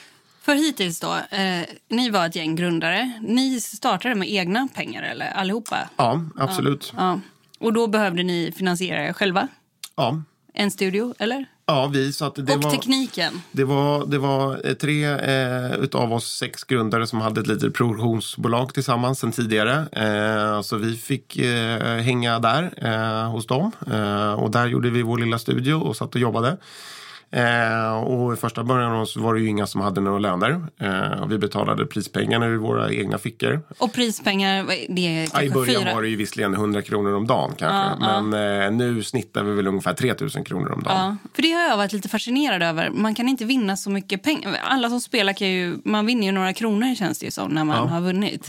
För 0.48 0.54
hittills 0.54 1.00
då, 1.00 1.14
eh, 1.14 1.66
ni 1.88 2.10
var 2.10 2.26
ett 2.26 2.36
gäng 2.36 2.56
grundare. 2.56 3.12
Ni 3.20 3.60
startade 3.60 4.14
med 4.14 4.28
egna 4.30 4.68
pengar 4.74 5.02
eller 5.02 5.30
allihopa? 5.30 5.76
Ja, 5.96 6.24
absolut. 6.36 6.92
Ja. 6.96 7.20
Och 7.58 7.72
då 7.72 7.86
behövde 7.86 8.22
ni 8.22 8.52
finansiera 8.56 9.08
er 9.08 9.12
själva? 9.12 9.48
Ja, 9.96 10.22
En 10.54 10.70
studio, 10.70 11.14
eller? 11.18 11.46
ja 11.66 11.86
vi 11.86 12.12
så 12.12 12.24
att 12.24 12.34
det 12.34 12.54
och 12.54 12.62
var... 12.62 12.70
tekniken? 12.70 13.42
Det 13.52 13.64
var, 13.64 14.06
det 14.06 14.18
var 14.18 14.60
eh, 14.64 14.74
tre 14.74 15.04
eh, 15.04 15.72
utav 15.72 16.12
oss 16.12 16.36
sex 16.38 16.64
grundare 16.64 17.06
som 17.06 17.20
hade 17.20 17.40
ett 17.40 17.46
litet 17.46 17.74
produktionsbolag 17.74 18.74
tillsammans 18.74 19.18
sen 19.18 19.32
tidigare. 19.32 19.88
Eh, 19.92 20.62
så 20.62 20.76
vi 20.76 20.96
fick 20.96 21.36
eh, 21.36 21.96
hänga 21.96 22.38
där 22.38 22.72
eh, 22.76 23.30
hos 23.30 23.46
dem. 23.46 23.72
Eh, 23.92 24.32
och 24.32 24.50
där 24.50 24.66
gjorde 24.66 24.90
vi 24.90 25.02
vår 25.02 25.18
lilla 25.18 25.38
studio 25.38 25.74
och 25.74 25.96
satt 25.96 26.14
och 26.14 26.20
jobbade. 26.20 26.56
Eh, 27.30 27.92
och 28.02 28.32
i 28.32 28.36
första 28.36 28.64
början 28.64 29.06
så 29.06 29.20
var 29.20 29.34
det 29.34 29.40
ju 29.40 29.46
inga 29.48 29.66
som 29.66 29.80
hade 29.80 30.00
några 30.00 30.18
löner. 30.18 30.60
Eh, 30.80 31.26
vi 31.26 31.38
betalade 31.38 31.86
prispengarna 31.86 32.46
ur 32.46 32.56
våra 32.56 32.92
egna 32.92 33.18
fickor. 33.18 33.60
Och 33.78 33.92
prispengar, 33.92 34.66
det 34.88 35.00
är 35.22 35.28
Ja, 35.34 35.42
I 35.42 35.50
början 35.50 35.82
fyra? 35.82 35.94
var 35.94 36.02
det 36.02 36.08
ju 36.08 36.16
visserligen 36.16 36.54
100 36.54 36.82
kronor 36.82 37.14
om 37.14 37.26
dagen 37.26 37.50
kanske. 37.58 38.04
Ja, 38.06 38.20
Men 38.22 38.62
eh, 38.62 38.70
nu 38.72 39.02
snittar 39.02 39.42
vi 39.42 39.52
väl 39.54 39.66
ungefär 39.66 39.94
3000 39.94 40.44
kronor 40.44 40.72
om 40.72 40.82
dagen. 40.82 40.96
Ja, 40.96 41.16
för 41.34 41.42
det 41.42 41.52
har 41.52 41.62
jag 41.62 41.76
varit 41.76 41.92
lite 41.92 42.08
fascinerad 42.08 42.62
över. 42.62 42.90
Man 42.90 43.14
kan 43.14 43.28
inte 43.28 43.44
vinna 43.44 43.76
så 43.76 43.90
mycket 43.90 44.22
pengar. 44.22 44.56
Alla 44.64 44.88
som 44.88 45.00
spelar 45.00 45.32
kan 45.32 45.48
ju, 45.48 45.78
man 45.84 46.06
vinner 46.06 46.26
ju 46.26 46.32
några 46.32 46.52
kronor 46.52 46.94
känns 46.94 47.18
det 47.18 47.24
ju 47.24 47.30
som 47.30 47.50
när 47.50 47.64
man 47.64 47.88
har 47.88 48.00
vunnit. 48.00 48.48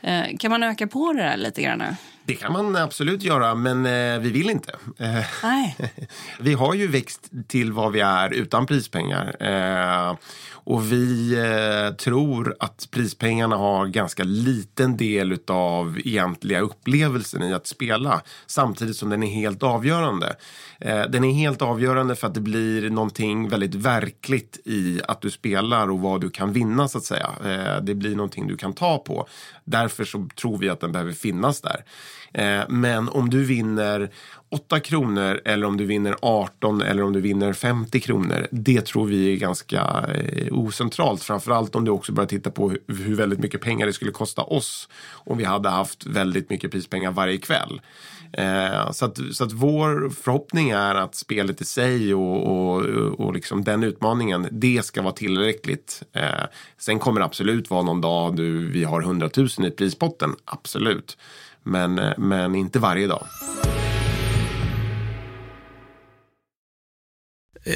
Eh, 0.00 0.22
Kan 0.38 0.50
man 0.50 0.62
öka 0.62 0.86
på 0.86 1.12
det 1.12 1.22
där 1.22 1.36
lite 1.36 1.62
grann? 1.62 1.82
Det 2.26 2.34
kan 2.34 2.52
man 2.52 2.76
absolut 2.76 3.22
göra, 3.22 3.54
men 3.54 3.86
eh, 3.86 4.18
vi 4.18 4.30
vill 4.30 4.50
inte. 4.50 4.72
Eh, 4.98 5.24
Nej. 5.42 5.76
Vi 6.40 6.54
har 6.54 6.74
ju 6.74 6.86
växt 6.88 7.30
till 7.48 7.72
vad 7.72 7.92
vi 7.92 8.00
är 8.00 8.34
utan 8.34 8.66
prispengar. 8.66 9.36
Eh, 9.40 10.16
och 10.66 10.92
vi 10.92 11.34
eh, 11.34 11.94
tror 11.94 12.56
att 12.60 12.88
prispengarna 12.90 13.56
har 13.56 13.86
ganska 13.86 14.24
liten 14.24 14.96
del 14.96 15.38
av 15.46 15.98
egentliga 16.04 16.60
upplevelsen 16.60 17.42
i 17.42 17.54
att 17.54 17.66
spela. 17.66 18.22
Samtidigt 18.46 18.96
som 18.96 19.08
den 19.10 19.22
är 19.22 19.30
helt 19.30 19.62
avgörande. 19.62 20.36
Eh, 20.80 21.02
den 21.02 21.24
är 21.24 21.32
helt 21.32 21.62
avgörande 21.62 22.16
för 22.16 22.26
att 22.26 22.34
det 22.34 22.40
blir 22.40 22.90
någonting 22.90 23.48
väldigt 23.48 23.74
verkligt 23.74 24.60
i 24.64 25.00
att 25.08 25.20
du 25.20 25.30
spelar 25.30 25.90
och 25.90 26.00
vad 26.00 26.20
du 26.20 26.30
kan 26.30 26.52
vinna 26.52 26.88
så 26.88 26.98
att 26.98 27.04
säga. 27.04 27.30
Eh, 27.44 27.82
det 27.82 27.94
blir 27.94 28.16
någonting 28.16 28.46
du 28.46 28.56
kan 28.56 28.72
ta 28.72 28.98
på. 28.98 29.28
Därför 29.64 30.04
så 30.04 30.28
tror 30.40 30.58
vi 30.58 30.68
att 30.68 30.80
den 30.80 30.92
behöver 30.92 31.12
finnas 31.12 31.60
där. 31.60 31.84
Eh, 32.36 32.62
men 32.68 33.08
om 33.08 33.30
du 33.30 33.44
vinner 33.44 34.10
8 34.48 34.80
kronor 34.80 35.40
eller 35.44 35.66
om 35.66 35.76
du 35.76 35.84
vinner 35.84 36.16
18 36.22 36.82
eller 36.82 37.02
om 37.02 37.12
du 37.12 37.20
vinner 37.20 37.52
50 37.52 38.00
kronor. 38.00 38.46
Det 38.50 38.86
tror 38.86 39.06
vi 39.06 39.32
är 39.32 39.36
ganska 39.36 40.04
eh, 40.14 40.52
ocentralt. 40.52 41.22
Framförallt 41.22 41.74
om 41.74 41.84
du 41.84 41.90
också 41.90 42.12
börjar 42.12 42.28
titta 42.28 42.50
på 42.50 42.70
hur, 42.86 43.14
väldigt 43.14 43.38
mycket 43.38 43.60
pengar 43.60 43.86
det 43.86 43.92
skulle 43.92 44.10
kosta 44.10 44.42
oss 44.42 44.88
om 45.12 45.38
vi 45.38 45.44
hade 45.44 45.68
haft 45.68 46.06
väldigt 46.06 46.50
mycket 46.50 46.70
prispengar 46.70 47.10
varje 47.10 47.38
kväll. 47.38 47.80
Eh, 48.32 48.90
så 48.90 49.04
att, 49.04 49.18
så 49.32 49.44
att 49.44 49.52
vår 49.52 50.10
förhoppning 50.10 50.70
är 50.70 50.94
att 50.94 51.14
spelet 51.14 51.60
i 51.60 51.64
sig 51.64 52.14
och, 52.14 52.46
och, 52.46 52.82
och 53.20 53.34
liksom 53.34 53.64
den 53.64 53.82
utmaningen, 53.82 54.48
det 54.50 54.84
ska 54.84 55.02
vara 55.02 55.12
tillräckligt. 55.12 56.02
Sen 56.78 56.98
kommer 56.98 57.20
det 57.20 57.26
absolut 57.26 57.70
vara 57.70 57.82
någon 57.82 58.00
dag 58.00 58.36
du, 58.36 58.70
vi 58.70 58.84
har 58.84 59.02
100 59.02 59.30
000 59.36 59.48
i 59.58 59.70
prispotten, 59.70 60.34
absolut. 60.44 61.16
Men, 61.66 61.94
men 62.18 62.54
inte 62.54 62.78
varje 62.78 63.06
dag. 63.06 63.26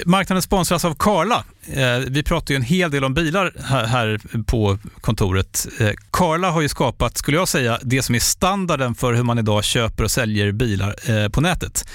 Marknaden 0.06 0.42
sponsras 0.42 0.84
av 0.84 0.94
Karla. 0.94 1.44
Eh, 1.72 1.98
vi 2.08 2.22
pratar 2.22 2.52
ju 2.54 2.56
en 2.56 2.62
hel 2.62 2.90
del 2.90 3.04
om 3.04 3.14
bilar 3.14 3.52
här- 3.86 4.42
på 4.46 4.78
kontoret. 5.00 5.66
Eh, 5.80 5.90
Karla 6.10 6.50
har 6.50 6.60
ju 6.60 6.68
skapat, 6.68 7.18
skulle 7.18 7.36
jag 7.36 7.48
säga, 7.48 7.78
det 7.82 8.02
som 8.02 8.14
är 8.14 8.18
standarden 8.18 8.94
för 8.94 9.12
hur 9.12 9.22
man 9.22 9.38
idag 9.38 9.64
köper 9.64 10.04
och 10.04 10.10
säljer 10.10 10.52
bilar 10.52 10.94
eh, 11.10 11.28
på 11.28 11.40
nätet. 11.40 11.88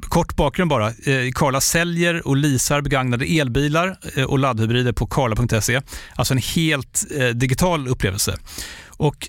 Kort 0.00 0.36
bakgrund 0.36 0.68
bara. 0.70 0.92
Karla 1.34 1.60
säljer 1.60 2.26
och 2.26 2.36
leasar 2.36 2.80
begagnade 2.80 3.24
elbilar 3.24 3.98
och 4.28 4.38
laddhybrider 4.38 4.92
på 4.92 5.06
karla.se. 5.06 5.80
Alltså 6.14 6.34
en 6.34 6.38
helt 6.38 7.04
digital 7.34 7.88
upplevelse. 7.88 8.36
Och 8.88 9.28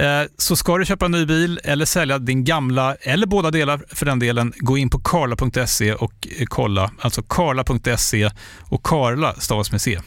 Eh, 0.00 0.26
så 0.36 0.56
ska 0.56 0.78
du 0.78 0.84
köpa 0.84 1.04
en 1.04 1.12
ny 1.12 1.26
bil 1.26 1.60
eller 1.64 1.84
sälja 1.84 2.18
din 2.18 2.44
gamla, 2.44 2.94
eller 2.94 3.26
båda 3.26 3.50
delar 3.50 3.84
för 3.88 4.06
den 4.06 4.18
delen, 4.18 4.52
gå 4.56 4.78
in 4.78 4.90
på 4.90 4.98
karla.se 4.98 5.94
och 5.94 6.28
kolla. 6.46 6.90
Alltså 7.00 7.22
karla.se 7.22 8.30
och 8.70 8.82
Karla 8.82 9.34
stavas 9.34 9.72
med 9.72 9.80
C. 9.80 10.00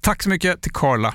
Tack 0.00 0.22
så 0.22 0.28
mycket 0.28 0.62
till 0.62 0.72
Karla. 0.72 1.14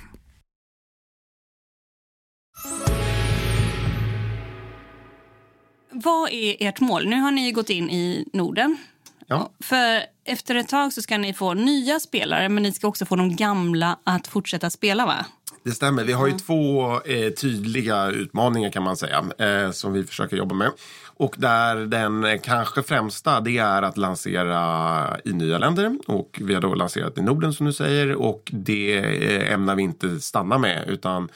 Vad 5.92 6.30
är 6.32 6.56
ert 6.60 6.80
mål? 6.80 7.08
Nu 7.08 7.16
har 7.16 7.32
ni 7.32 7.52
gått 7.52 7.70
in 7.70 7.90
i 7.90 8.26
Norden. 8.34 8.78
Ja. 9.28 9.52
För 9.64 10.04
efter 10.26 10.56
ett 10.56 10.68
tag 10.68 10.94
så 10.94 11.02
ska 11.02 11.18
ni 11.18 11.34
få 11.34 11.54
nya 11.54 12.00
spelare 12.00 12.50
men 12.50 12.64
ni 12.64 12.72
ska 12.72 12.88
också 12.88 13.06
få 13.06 13.16
de 13.16 13.36
gamla 13.36 14.00
att 14.04 14.28
fortsätta 14.28 14.70
spela 14.70 15.06
va? 15.06 15.26
Det 15.64 15.72
stämmer. 15.72 16.04
Vi 16.04 16.14
har 16.14 16.28
ju 16.28 16.34
två 16.34 16.92
eh, 17.06 17.34
tydliga 17.34 18.08
utmaningar 18.08 18.70
kan 18.70 18.84
man 18.84 18.98
säga 18.98 19.24
eh, 19.38 19.72
som 19.72 19.94
vi 19.94 20.04
försöker 20.04 20.38
jobba 20.38 20.56
med. 20.56 20.72
Och 21.06 21.36
där 21.38 21.76
den 21.76 22.40
kanske 22.40 22.84
främsta 22.84 23.40
det 23.40 23.58
är 23.58 23.82
att 23.82 23.98
lansera 23.98 25.18
i 25.26 25.34
nya 25.34 25.58
länder. 25.58 25.98
Och 26.08 26.40
vi 26.44 26.54
har 26.54 26.62
då 26.62 26.74
lanserat 26.74 27.18
i 27.18 27.22
Norden 27.22 27.54
som 27.54 27.66
du 27.66 27.74
säger 27.74 28.16
och 28.16 28.50
det 28.54 28.98
eh, 28.98 29.54
ämnar 29.54 29.76
vi 29.76 29.84
inte 29.84 30.20
stanna 30.20 30.58
med 30.58 30.84
utan 30.88 31.30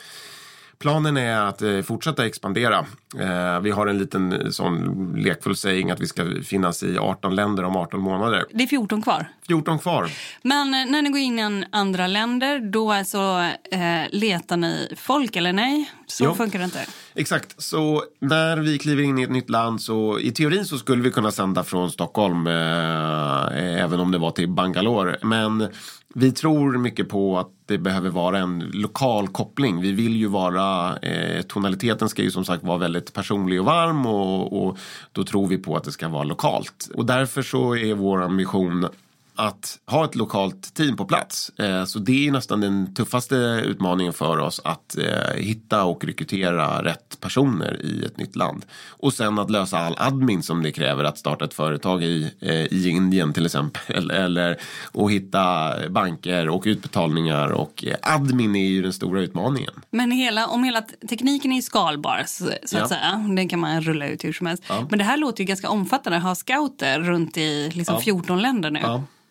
Planen 0.84 1.18
är 1.18 1.40
att 1.42 1.62
eh, 1.62 1.82
fortsätta 1.82 2.26
expandera. 2.26 2.86
Eh, 3.20 3.60
vi 3.62 3.72
har 3.72 3.88
en 3.88 3.98
liten 3.98 4.34
eh, 4.34 4.50
sån 4.50 5.14
lekfull 5.18 5.56
saying 5.56 5.92
att 5.92 6.00
vi 6.00 6.08
ska 6.08 6.26
finnas 6.44 6.84
i 6.84 6.98
18 6.98 7.36
länder 7.36 7.64
om 7.64 7.76
18 7.76 8.00
månader. 8.02 8.46
Det 8.52 8.64
är 8.64 8.68
14 8.68 9.02
kvar. 9.02 9.28
14 9.48 9.80
kvar. 9.80 10.10
Men 10.42 10.72
när 10.72 11.02
ni 11.02 11.10
går 11.10 11.20
in 11.20 11.40
i 11.40 11.66
andra 11.72 12.08
länder 12.08 12.60
då 12.60 12.92
alltså 12.92 13.44
eh, 13.72 13.80
letar 14.12 14.58
ni 14.58 14.94
folk 14.98 15.36
eller 15.36 15.54
nej? 15.54 15.92
Så 16.08 16.24
Ja. 16.24 16.34
funkar 16.36 16.60
det 16.60 16.66
inte. 16.66 16.80
Exakt, 17.16 17.62
så 17.62 18.04
när 18.22 18.58
vi 18.58 18.78
kliver 18.80 19.04
in 19.04 19.20
i 19.20 19.24
ett 19.24 19.30
nytt 19.32 19.50
land 19.50 19.82
så 19.82 20.20
i 20.20 20.32
teorin 20.32 20.66
så 20.66 20.78
skulle 20.78 21.04
vi 21.04 21.12
kunna 21.12 21.32
sända 21.32 21.64
från 21.64 21.92
Stockholm 21.92 22.48
eh, 22.48 23.82
även 23.84 24.00
om 24.00 24.12
det 24.12 24.18
var 24.18 24.32
till 24.32 24.50
Bangalore. 24.50 25.18
Men 25.22 25.68
vi 26.14 26.32
tror 26.32 26.78
mycket 26.78 27.10
på 27.10 27.40
att 27.40 27.50
det 27.66 27.78
behöver 27.78 28.10
vara 28.10 28.40
en 28.40 28.60
lokal 28.74 29.28
koppling. 29.28 29.82
Vi 29.82 29.92
vill 29.92 30.16
ju 30.16 30.28
vara, 30.28 30.98
eh, 30.98 31.42
tonaliteten 31.42 32.10
ska 32.10 32.22
ju 32.22 32.32
som 32.32 32.46
sagt 32.46 32.64
vara 32.64 32.78
väldigt 32.78 33.14
personlig 33.14 33.60
och 33.60 33.66
varm 33.66 34.06
och, 34.06 34.66
och 34.66 34.78
då 35.12 35.24
tror 35.24 35.48
vi 35.48 35.58
på 35.58 35.76
att 35.76 35.84
det 35.84 35.92
ska 35.92 36.08
vara 36.08 36.24
lokalt. 36.24 36.90
Och 36.96 37.06
därför 37.06 37.42
så 37.42 37.76
är 37.76 37.94
vår 37.94 38.22
ambition 38.22 38.88
att 39.36 39.80
ha 39.86 40.06
ett 40.06 40.16
lokalt 40.16 40.74
team 40.74 40.96
på 40.98 41.06
plats. 41.06 41.50
Eh, 41.60 41.86
Så 41.86 42.00
det 42.00 42.28
är 42.28 42.32
nästan 42.32 42.62
den 42.62 42.94
tuffaste 42.94 43.36
utmaningen 43.66 44.14
för 44.14 44.38
oss 44.38 44.62
att 44.64 44.98
eh, 44.98 45.36
hitta 45.42 45.84
och 45.84 46.06
rekrytera 46.06 46.84
rätt 46.84 47.18
personer 47.20 47.82
i 47.86 48.06
ett 48.06 48.18
nytt 48.18 48.36
land. 48.36 48.66
Och 48.90 49.14
sen 49.14 49.40
att 49.40 49.50
lösa 49.50 49.78
all 49.80 49.96
admin 49.98 50.44
som 50.44 50.64
det 50.64 50.72
kräver 50.72 51.04
att 51.04 51.18
starta 51.18 51.46
ett 51.46 51.54
företag 51.54 52.04
i, 52.04 52.32
eh, 52.42 52.52
i 52.52 52.90
Indien 52.90 53.34
till 53.34 53.46
exempel. 53.46 54.12
Eller 54.12 54.58
och 54.92 55.12
hitta 55.12 55.74
banker 55.90 56.50
och 56.50 56.64
utbetalningar 56.66 57.48
och 57.52 57.84
admin 58.02 58.56
är 58.56 58.68
ju 58.68 58.82
den 58.82 58.94
stora 58.94 59.22
utmaningen. 59.22 59.74
Men 59.92 60.12
hela, 60.12 60.48
om 60.48 60.64
hela 60.64 60.82
tekniken 61.10 61.52
är 61.52 61.62
skalbar 61.62 62.24
så, 62.28 62.46
så 62.66 62.78
Ja. 62.78 62.82
att 62.84 62.90
säga, 62.90 63.26
den 63.36 63.50
kan 63.50 63.60
man 63.60 63.82
rulla 63.82 64.08
ut 64.08 64.24
hur 64.24 64.34
som 64.34 64.48
helst. 64.48 64.64
Ja. 64.68 64.88
Men 64.90 65.00
det 65.00 65.06
här 65.06 65.18
låter 65.18 65.44
ju 65.44 65.48
ganska 65.48 65.70
omfattande, 65.70 66.20
ha 66.20 66.36
scouter 66.36 67.00
runt 67.00 67.38
i 67.38 67.72
liksom 67.74 67.96
Ja. 67.96 68.02
14 68.02 68.42
länder 68.42 68.72
nu. 68.72 68.80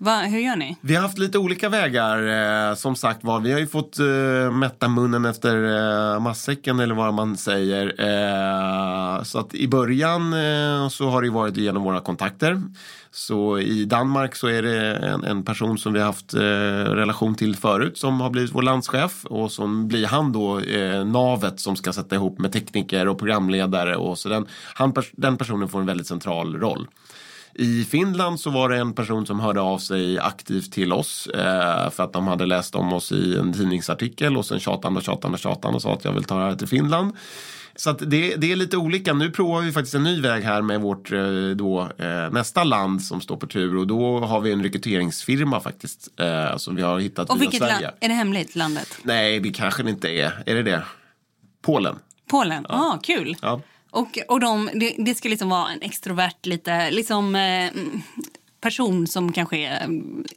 Va, 0.04 0.20
hur 0.20 0.38
gör 0.38 0.56
ni? 0.56 0.76
Vi 0.80 0.94
har 0.94 1.02
haft 1.02 1.18
lite 1.18 1.38
olika 1.38 1.68
vägar. 1.68 2.68
Eh, 2.68 2.74
som 2.74 2.96
sagt 2.96 3.24
var, 3.24 3.40
vi 3.40 3.52
har 3.52 3.60
ju 3.60 3.66
fått 3.66 3.98
eh, 3.98 4.52
mätta 4.52 4.88
munnen 4.88 5.24
efter 5.24 5.64
eh, 6.14 6.20
matsäcken 6.20 6.80
eller 6.80 6.94
vad 6.94 7.14
man 7.14 7.36
säger. 7.36 7.86
Eh, 7.98 9.22
så 9.22 9.38
att 9.38 9.54
i 9.54 9.68
början 9.68 10.32
eh, 10.32 10.88
så 10.88 11.08
har 11.08 11.20
det 11.20 11.26
ju 11.26 11.32
varit 11.32 11.56
genom 11.56 11.82
våra 11.82 12.00
kontakter. 12.00 12.62
Så 13.10 13.58
i 13.58 13.84
Danmark 13.84 14.36
så 14.36 14.46
är 14.46 14.62
det 14.62 14.96
en, 14.96 15.24
en 15.24 15.44
person 15.44 15.78
som 15.78 15.92
vi 15.92 15.98
har 15.98 16.06
haft 16.06 16.34
eh, 16.34 16.40
relation 16.94 17.34
till 17.34 17.56
förut 17.56 17.98
som 17.98 18.20
har 18.20 18.30
blivit 18.30 18.54
vår 18.54 18.62
landschef 18.62 19.24
och 19.24 19.52
som 19.52 19.88
blir 19.88 20.06
han 20.06 20.32
då 20.32 20.60
eh, 20.60 21.04
navet 21.04 21.60
som 21.60 21.76
ska 21.76 21.92
sätta 21.92 22.14
ihop 22.14 22.38
med 22.38 22.52
tekniker 22.52 23.08
och 23.08 23.18
programledare 23.18 23.96
och 23.96 24.18
så 24.18 24.28
den, 24.28 24.46
han, 24.74 24.94
den 25.12 25.36
personen 25.36 25.68
får 25.68 25.80
en 25.80 25.86
väldigt 25.86 26.06
central 26.06 26.56
roll. 26.56 26.86
I 27.54 27.84
Finland 27.84 28.40
så 28.40 28.50
var 28.50 28.68
det 28.68 28.76
en 28.76 28.92
person 28.92 29.26
som 29.26 29.40
hörde 29.40 29.60
av 29.60 29.78
sig 29.78 30.18
aktivt 30.18 30.72
till 30.72 30.92
oss 30.92 31.26
eh, 31.26 31.90
för 31.90 32.04
att 32.04 32.12
de 32.12 32.26
hade 32.26 32.46
läst 32.46 32.74
om 32.74 32.92
oss 32.92 33.12
i 33.12 33.36
en 33.36 33.52
tidningsartikel 33.52 34.36
och 34.36 34.46
sen 34.46 34.60
tjatade 34.60 34.96
och 34.96 35.02
tjatade 35.02 35.34
och 35.34 35.38
tjatade 35.38 35.74
och 35.74 35.82
sa 35.82 35.92
att 35.92 36.04
jag 36.04 36.12
vill 36.12 36.24
ta 36.24 36.38
det 36.38 36.44
här 36.44 36.54
till 36.56 36.68
Finland. 36.68 37.16
Så 37.76 37.92
det, 37.92 38.36
det 38.36 38.52
är 38.52 38.56
lite 38.56 38.76
olika. 38.76 39.12
Nu 39.12 39.30
provar 39.30 39.60
vi 39.60 39.72
faktiskt 39.72 39.94
en 39.94 40.04
ny 40.04 40.20
väg 40.20 40.44
här 40.44 40.62
med 40.62 40.80
vårt 40.80 41.12
eh, 41.12 41.22
då, 41.56 41.88
eh, 41.98 42.30
nästa 42.30 42.64
land 42.64 43.02
som 43.02 43.20
står 43.20 43.36
på 43.36 43.46
tur 43.46 43.76
och 43.76 43.86
då 43.86 44.18
har 44.18 44.40
vi 44.40 44.52
en 44.52 44.62
rekryteringsfirma 44.62 45.60
faktiskt 45.60 46.08
eh, 46.20 46.56
som 46.56 46.76
vi 46.76 46.82
har 46.82 46.98
hittat 46.98 47.30
Och 47.30 47.36
via 47.36 47.40
vilket 47.40 47.58
Sverige. 47.58 47.80
land? 47.80 47.96
Är 48.00 48.08
det 48.08 48.14
hemligt, 48.14 48.56
landet? 48.56 48.98
Nej, 49.02 49.40
det 49.40 49.50
kanske 49.50 49.82
det 49.82 49.90
inte 49.90 50.08
är. 50.08 50.42
Är 50.46 50.54
det 50.54 50.62
det? 50.62 50.84
Polen. 51.62 51.98
Polen? 52.30 52.66
Ja, 52.68 52.74
ah, 52.74 52.98
kul. 53.02 53.36
Ja. 53.42 53.60
Och, 53.92 54.18
och 54.28 54.40
de, 54.40 54.70
det, 54.74 54.94
det 54.98 55.14
ska 55.14 55.28
liksom 55.28 55.48
vara 55.48 55.70
en 55.70 55.82
extrovert, 55.82 56.46
lite 56.46 56.90
liksom 56.90 57.34
eh, 57.34 57.70
person 58.60 59.06
som 59.06 59.32
kanske 59.32 59.58
eh, 59.58 59.88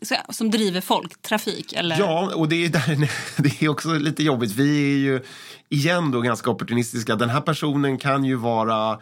är, 0.01 0.33
som 0.33 0.51
driver 0.51 0.81
folk, 0.81 1.21
trafik 1.21 1.73
eller? 1.73 1.99
Ja, 1.99 2.31
och 2.35 2.49
det 2.49 2.65
är, 2.65 2.69
där, 2.69 3.09
det 3.37 3.61
är 3.61 3.69
också 3.69 3.93
lite 3.93 4.23
jobbigt. 4.23 4.51
Vi 4.51 4.93
är 4.93 4.97
ju 4.97 5.21
igen 5.69 6.11
då 6.11 6.21
ganska 6.21 6.49
opportunistiska. 6.49 7.15
Den 7.15 7.29
här 7.29 7.41
personen 7.41 7.97
kan 7.97 8.25
ju 8.25 8.35
vara 8.35 8.99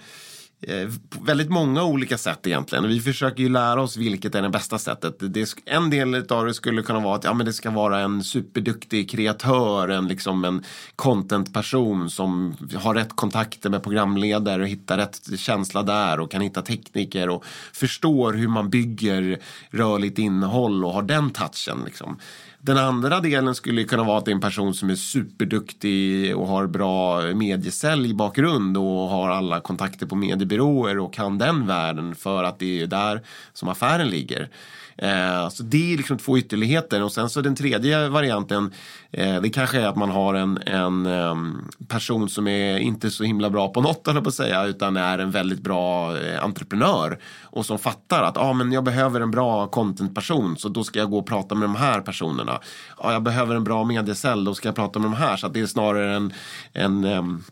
Eh, 0.67 0.89
väldigt 1.21 1.49
många 1.49 1.84
olika 1.84 2.17
sätt 2.17 2.47
egentligen. 2.47 2.88
Vi 2.88 2.99
försöker 2.99 3.43
ju 3.43 3.49
lära 3.49 3.82
oss 3.82 3.97
vilket 3.97 4.36
är 4.36 4.41
det 4.41 4.49
bästa 4.49 4.78
sättet. 4.80 5.15
Det, 5.19 5.56
en 5.65 5.89
del 5.89 6.32
av 6.32 6.45
det 6.45 6.54
skulle 6.54 6.82
kunna 6.82 6.99
vara 6.99 7.15
att 7.15 7.23
ja, 7.23 7.34
men 7.34 7.45
det 7.45 7.54
ska 7.54 7.71
vara 7.71 7.99
en 7.99 8.23
superduktig 8.23 9.10
kreatör, 9.10 9.89
en, 9.89 10.08
liksom 10.08 10.45
en 10.45 10.63
contentperson 10.95 12.10
som 12.10 12.56
har 12.76 12.95
rätt 12.95 13.15
kontakter 13.15 13.69
med 13.69 13.84
programledare 13.84 14.62
och 14.62 14.67
hittar 14.67 14.97
rätt 14.97 15.39
känsla 15.39 15.84
där 15.84 16.19
och 16.19 16.32
kan 16.32 16.41
hitta 16.41 16.62
tekniker 16.62 17.30
och 17.30 17.45
förstår 17.73 18.34
hur 18.34 18.47
man 18.47 18.69
bygger 18.69 19.39
rörligt 19.69 20.19
innehåll 20.19 20.86
och 20.86 20.93
har 20.93 21.04
den 21.04 21.30
touchen. 21.30 21.82
Liksom. 21.86 22.19
Den 22.65 22.78
andra 22.78 23.19
delen 23.19 23.56
skulle 23.56 23.84
kunna 23.84 24.04
vara 24.04 24.17
att 24.17 24.26
det 24.26 24.32
är 24.32 24.36
en 24.36 24.41
person 24.41 24.73
som 24.73 24.89
är 24.89 24.95
superduktig 24.95 26.38
och 26.38 26.47
har 26.47 26.67
bra 26.67 27.21
mediesäljbakgrund 27.21 28.78
och 28.78 28.84
har 29.10 29.30
alla 29.30 29.60
kontakter 29.60 30.06
på 30.06 30.15
mediebyråer 30.15 30.99
och 30.99 31.13
kan 31.13 31.38
den 31.38 31.67
världen 31.67 32.15
för 32.15 32.43
att 32.43 32.60
det 32.60 32.82
är 32.82 32.88
där 32.88 33.21
som 33.54 33.69
affären 33.69 34.10
ligger. 34.10 34.49
Eh, 34.97 35.49
så 35.49 35.63
det 35.63 35.93
är 35.93 35.97
liksom 35.97 36.17
två 36.17 36.38
ytterligheter 36.38 37.03
och 37.03 37.12
sen 37.12 37.29
så 37.29 37.41
den 37.41 37.56
tredje 37.56 38.10
varianten 38.10 38.73
eh, 39.12 39.41
det 39.41 39.49
kanske 39.49 39.82
är 39.82 39.88
att 39.88 39.95
man 39.95 40.10
har 40.10 40.34
en, 40.34 40.60
en 40.65 41.06
em, 41.06 41.69
person 41.88 42.29
som 42.29 42.47
är 42.47 42.77
inte 42.77 43.12
så 43.12 43.23
himla 43.23 43.49
bra 43.49 43.73
på 43.73 43.82
något 43.82 44.08
höll 44.08 44.15
jag 44.15 44.23
på 44.23 44.29
att 44.29 44.36
säga 44.36 44.65
utan 44.65 44.97
är 44.97 45.19
en 45.19 45.32
väldigt 45.32 45.62
bra 45.62 46.17
eh, 46.17 46.43
entreprenör 46.43 47.19
och 47.41 47.65
som 47.65 47.79
fattar 47.79 48.23
att 48.23 48.38
ah, 48.38 48.53
men 48.53 48.71
jag 48.71 48.84
behöver 48.84 49.21
en 49.21 49.32
bra 49.32 49.67
contentperson 49.67 50.58
så 50.58 50.69
då 50.69 50.84
ska 50.84 50.99
jag 50.99 51.10
gå 51.10 51.19
och 51.19 51.27
prata 51.27 51.56
med 51.56 51.63
de 51.63 51.75
här 51.75 52.01
personerna. 52.01 52.60
Ah, 52.97 53.12
jag 53.12 53.23
behöver 53.23 53.56
en 53.56 53.63
bra 53.63 53.84
mediecell, 53.84 54.43
då 54.43 54.56
ska 54.56 54.67
jag 54.67 54.75
prata 54.75 54.99
med 54.99 55.12
de 55.12 55.17
här 55.17 55.38
så 55.38 55.47
att 55.47 55.53
det 55.53 55.60
är 55.60 55.65
snarare 55.65 56.15
en, 56.15 56.34
en 56.73 57.03
em, 57.03 57.43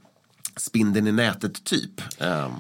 spindeln 0.56 1.08
i 1.08 1.12
nätet 1.12 1.64
typ. 1.64 2.02
Em, 2.22 2.52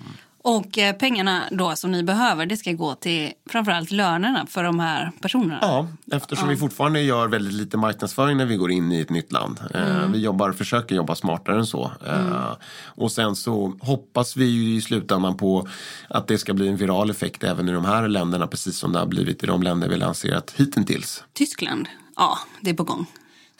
och 0.44 0.78
eh, 0.78 0.96
pengarna 0.96 1.44
då 1.52 1.76
som 1.76 1.92
ni 1.92 2.04
behöver, 2.04 2.46
det 2.46 2.58
ska 2.58 2.72
gå 2.72 2.96
till 2.96 3.32
framförallt 3.50 3.92
lönerna 3.92 4.46
för 4.50 4.64
de 4.64 4.80
här 4.80 5.12
personerna? 5.22 5.58
Ja, 5.62 5.88
eftersom 6.12 6.50
vi 6.50 6.58
fortfarande 6.58 7.02
gör 7.02 7.28
väldigt 7.28 7.54
lite 7.54 7.78
marknadsföring 7.78 8.38
när 8.38 8.46
vi 8.46 8.56
går 8.56 8.72
in 8.72 8.92
i 8.92 9.00
ett 9.02 9.10
nytt 9.10 9.32
land. 9.32 9.60
Eh, 9.74 10.08
Vi 10.08 10.20
jobbar, 10.20 10.52
försöker 10.52 10.96
jobba 10.96 11.16
smartare 11.16 11.58
än 11.60 11.66
så. 11.66 11.92
Eh, 12.08 12.52
Och 12.86 13.12
sen 13.12 13.36
så 13.36 13.74
hoppas 13.82 14.38
vi 14.38 14.46
ju 14.46 14.76
i 14.76 14.82
slutändan 14.82 15.38
på 15.38 15.68
att 16.10 16.28
det 16.28 16.38
ska 16.38 16.54
bli 16.54 16.68
en 16.68 16.78
viral 16.78 17.10
effekt 17.10 17.44
även 17.44 17.70
i 17.70 17.72
de 17.72 17.86
här 17.86 18.08
länderna 18.08 18.48
precis 18.48 18.78
som 18.78 18.94
det 18.94 19.00
har 19.00 19.06
blivit 19.06 19.44
i 19.44 19.48
de 19.48 19.64
länder 19.64 19.90
vi 19.90 19.98
lanserat 19.98 20.54
hittills. 20.58 21.24
Tyskland? 21.34 21.88
Ja, 22.16 22.38
det 22.62 22.70
är 22.70 22.74
på 22.74 22.84
gång. 22.84 23.06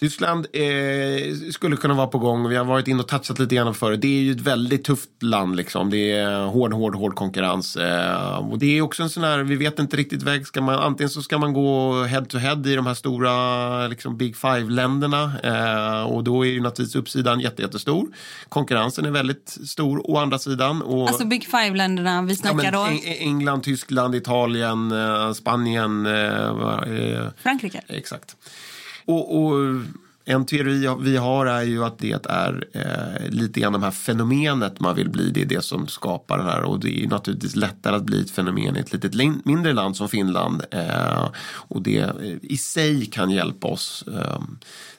Tyskland 0.06 0.48
eh, 0.54 1.36
skulle 1.52 1.76
kunna 1.76 1.94
vara 1.94 2.08
på 2.08 2.18
gång. 2.20 2.50
Vi 2.50 2.56
har 2.56 2.66
varit 2.66 2.88
inne 2.88 3.00
och 3.02 3.08
touchat 3.08 3.40
lite 3.40 3.56
grann 3.56 3.74
för 3.74 3.98
det. 3.98 4.08
Är 4.08 4.22
ju 4.22 4.32
ett 4.32 4.42
väldigt 4.42 4.84
tufft 4.84 5.10
land. 5.24 5.56
Liksom. 5.56 5.90
Det 5.90 6.12
är 6.12 6.46
hård, 6.46 6.74
hård, 6.74 6.96
hård 6.96 7.16
konkurrens. 7.16 7.76
Eh, 7.76 8.38
och 8.52 8.60
det 8.60 8.78
är 8.78 8.82
också 8.82 9.04
en 9.04 9.10
sån 9.10 9.24
här, 9.24 9.40
vi 9.40 9.56
vet 9.56 9.80
inte 9.80 9.98
riktigt 9.98 10.24
väg. 10.24 10.48
Ska 10.48 10.62
man, 10.62 10.76
antingen 10.76 11.10
så 11.10 11.22
ska 11.22 11.38
man 11.38 11.54
gå 11.54 12.04
head 12.04 12.22
to 12.26 12.38
head 12.38 12.62
i 12.66 12.76
de 12.76 12.86
här 12.86 12.94
stora 12.94 13.88
liksom 13.88 14.18
Big 14.18 14.36
Five-länderna. 14.38 15.32
Eh, 15.44 16.04
och 16.04 16.24
då 16.24 16.46
är 16.46 16.50
ju 16.50 16.62
naturligtvis 16.62 16.96
uppsidan 16.96 17.40
jätte, 17.40 17.62
jättestor. 17.62 18.08
Konkurrensen 18.50 19.06
är 19.06 19.12
väldigt 19.12 19.58
stor 19.66 20.12
å 20.12 20.18
andra 20.18 20.40
sidan. 20.40 20.82
Och, 20.82 21.08
Alltså 21.08 21.26
Big 21.26 21.46
Five-länderna, 21.46 22.22
vi 22.22 22.30
ja, 22.34 22.36
snackar 22.36 22.56
men, 22.56 22.74
då 22.74 22.80
Eng- 22.80 23.16
England, 23.20 23.64
Tyskland, 23.64 24.16
Italien, 24.16 24.92
eh, 24.92 25.34
Spanien. 25.34 26.06
Eh, 26.06 27.28
Frankrike. 27.44 27.82
Exakt. 27.88 28.36
Och, 29.12 29.44
och 29.44 29.82
En 30.26 30.46
teori 30.46 30.96
vi 31.00 31.18
har 31.18 31.46
är 31.46 31.62
ju 31.62 31.84
att 31.84 32.00
det 32.00 32.26
är 32.26 32.68
eh, 32.74 33.30
lite 33.30 33.60
grann 33.60 33.74
det 33.74 33.80
här 33.80 33.92
fenomenet 33.92 34.80
man 34.80 34.96
vill 34.96 35.10
bli. 35.10 35.32
Det 35.32 35.42
är 35.42 35.46
det 35.46 35.64
som 35.64 35.88
skapar 35.88 36.38
det 36.38 36.44
här 36.44 36.64
och 36.64 36.80
det 36.80 37.04
är 37.04 37.08
naturligtvis 37.08 37.56
lättare 37.56 37.96
att 37.96 38.04
bli 38.04 38.22
ett 38.22 38.32
fenomen 38.32 38.78
i 38.78 38.80
ett 38.80 38.94
litet 38.94 39.46
mindre 39.46 39.74
land 39.74 39.98
som 39.98 40.10
Finland. 40.10 40.64
Eh, 40.72 41.30
och 41.44 41.82
det 41.82 42.00
eh, 42.00 42.14
i 42.42 42.58
sig 42.58 43.06
kan 43.06 43.30
hjälpa 43.32 43.68
oss. 43.68 44.04
Eh, 44.08 44.42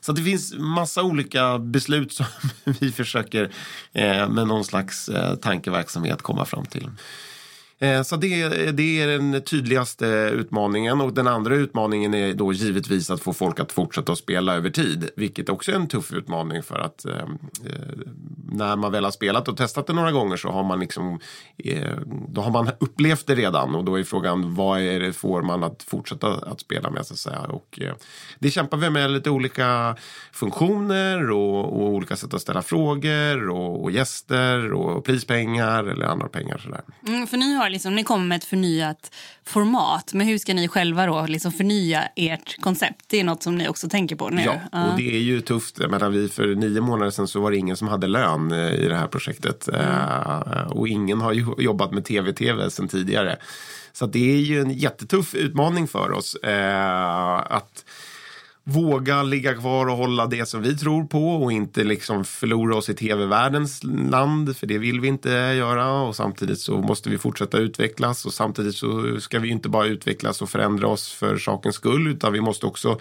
så 0.00 0.12
att 0.12 0.16
det 0.16 0.22
finns 0.22 0.54
massa 0.58 1.02
olika 1.02 1.58
beslut 1.58 2.12
som 2.12 2.26
vi 2.80 2.92
försöker 2.92 3.50
eh, 3.92 4.28
med 4.28 4.46
någon 4.46 4.64
slags 4.64 5.08
eh, 5.08 5.34
tankeverksamhet 5.34 6.22
komma 6.22 6.44
fram 6.44 6.66
till. 6.66 6.90
Eh, 7.82 8.02
så 8.02 8.16
det, 8.16 8.48
det 8.70 9.00
är 9.00 9.06
den 9.06 9.42
tydligaste 9.42 10.06
utmaningen 10.32 11.00
och 11.00 11.12
den 11.12 11.26
andra 11.26 11.54
utmaningen 11.54 12.14
är 12.14 12.34
då 12.34 12.52
givetvis 12.52 13.10
att 13.10 13.20
få 13.20 13.32
folk 13.32 13.60
att 13.60 13.72
fortsätta 13.72 14.12
att 14.12 14.18
spela 14.18 14.54
över 14.54 14.70
tid. 14.70 15.10
Vilket 15.16 15.48
också 15.48 15.70
är 15.70 15.76
en 15.76 15.88
tuff 15.88 16.12
utmaning 16.12 16.62
för 16.62 16.78
att 16.78 17.04
eh, 17.04 17.14
eh, 17.14 17.98
när 18.52 18.76
man 18.76 18.92
väl 18.92 19.04
har 19.04 19.10
spelat 19.10 19.48
och 19.48 19.56
testat 19.56 19.86
det 19.86 19.92
några 19.92 20.12
gånger 20.12 20.36
så 20.36 20.48
har 20.48 20.64
man 20.64 20.80
liksom 20.80 21.20
eh, 21.58 21.96
då 22.28 22.40
har 22.40 22.50
man 22.50 22.70
upplevt 22.80 23.26
det 23.26 23.34
redan 23.34 23.74
och 23.74 23.84
då 23.84 23.98
är 23.98 24.04
frågan 24.04 24.54
vad 24.54 24.80
är 24.80 25.00
det 25.00 25.12
får 25.12 25.42
man 25.42 25.64
att 25.64 25.82
fortsätta 25.82 26.28
att 26.28 26.60
spela 26.60 26.90
med 26.90 27.06
så 27.06 27.14
att 27.14 27.18
säga. 27.18 27.40
Och, 27.40 27.78
eh, 27.82 27.94
det 28.38 28.50
kämpar 28.50 28.76
vi 28.76 28.90
med 28.90 29.10
lite 29.10 29.30
olika 29.30 29.96
funktioner 30.32 31.30
och, 31.30 31.82
och 31.82 31.88
olika 31.88 32.16
sätt 32.16 32.34
att 32.34 32.42
ställa 32.42 32.62
frågor 32.62 33.48
och, 33.48 33.82
och 33.82 33.90
gäster 33.90 34.72
och 34.72 35.04
prispengar 35.04 35.84
eller 35.84 36.06
andra 36.06 36.28
pengar 36.28 36.58
sådär. 36.58 36.82
Mm, 37.06 37.26
för 37.26 37.36
ni, 37.36 37.54
har 37.54 37.71
liksom, 37.72 37.94
ni 37.94 38.04
kommer 38.04 38.26
med 38.26 38.36
ett 38.36 38.44
förnyat 38.44 39.14
format. 39.44 40.12
Men 40.14 40.26
hur 40.26 40.38
ska 40.38 40.54
ni 40.54 40.68
själva 40.68 41.06
då 41.06 41.26
liksom 41.26 41.52
förnya 41.52 42.02
ert 42.16 42.60
koncept? 42.60 43.04
Det 43.06 43.20
är 43.20 43.24
något 43.24 43.42
som 43.42 43.58
ni 43.58 43.68
också 43.68 43.88
tänker 43.88 44.16
på 44.16 44.28
nu. 44.28 44.42
Ja, 44.42 44.90
och 44.90 44.96
det 44.96 45.16
är 45.16 45.20
ju 45.20 45.40
tufft. 45.40 45.78
Jag 45.78 45.90
menar, 45.90 46.10
vi 46.10 46.28
för 46.28 46.54
nio 46.54 46.80
månader 46.80 47.10
sedan 47.10 47.28
så 47.28 47.40
var 47.40 47.50
det 47.50 47.56
ingen 47.56 47.76
som 47.76 47.88
hade 47.88 48.06
lön 48.06 48.52
eh, 48.52 48.74
i 48.74 48.88
det 48.88 48.96
här 48.96 49.06
projektet. 49.06 49.68
Eh, 49.68 50.70
och 50.70 50.88
ingen 50.88 51.20
har 51.20 51.32
ju 51.32 51.46
jobbat 51.58 51.92
med 51.92 52.04
tv-tv 52.04 52.70
sedan 52.70 52.88
tidigare. 52.88 53.36
Så 53.92 54.06
det 54.06 54.32
är 54.32 54.40
ju 54.40 54.60
en 54.60 54.70
jättetuff 54.70 55.34
utmaning 55.34 55.88
för 55.88 56.12
oss. 56.12 56.34
Eh, 56.34 57.36
att 57.38 57.84
våga 58.64 59.22
ligga 59.22 59.54
kvar 59.54 59.86
och 59.86 59.96
hålla 59.96 60.26
det 60.26 60.48
som 60.48 60.62
vi 60.62 60.76
tror 60.76 61.04
på 61.04 61.28
och 61.28 61.52
inte 61.52 61.84
liksom 61.84 62.24
förlora 62.24 62.76
oss 62.76 62.88
i 62.88 62.94
tv-världens 62.94 63.84
land, 64.10 64.56
för 64.56 64.66
det 64.66 64.78
vill 64.78 65.00
vi 65.00 65.08
inte 65.08 65.30
göra. 65.30 65.92
Och 65.92 66.16
samtidigt 66.16 66.60
så 66.60 66.78
måste 66.78 67.10
vi 67.10 67.18
fortsätta 67.18 67.58
utvecklas 67.58 68.26
och 68.26 68.32
samtidigt 68.32 68.74
så 68.74 69.20
ska 69.20 69.38
vi 69.38 69.48
inte 69.48 69.68
bara 69.68 69.86
utvecklas 69.86 70.42
och 70.42 70.50
förändra 70.50 70.88
oss 70.88 71.12
för 71.12 71.36
sakens 71.36 71.74
skull, 71.74 72.08
utan 72.08 72.32
vi 72.32 72.40
måste 72.40 72.66
också 72.66 72.98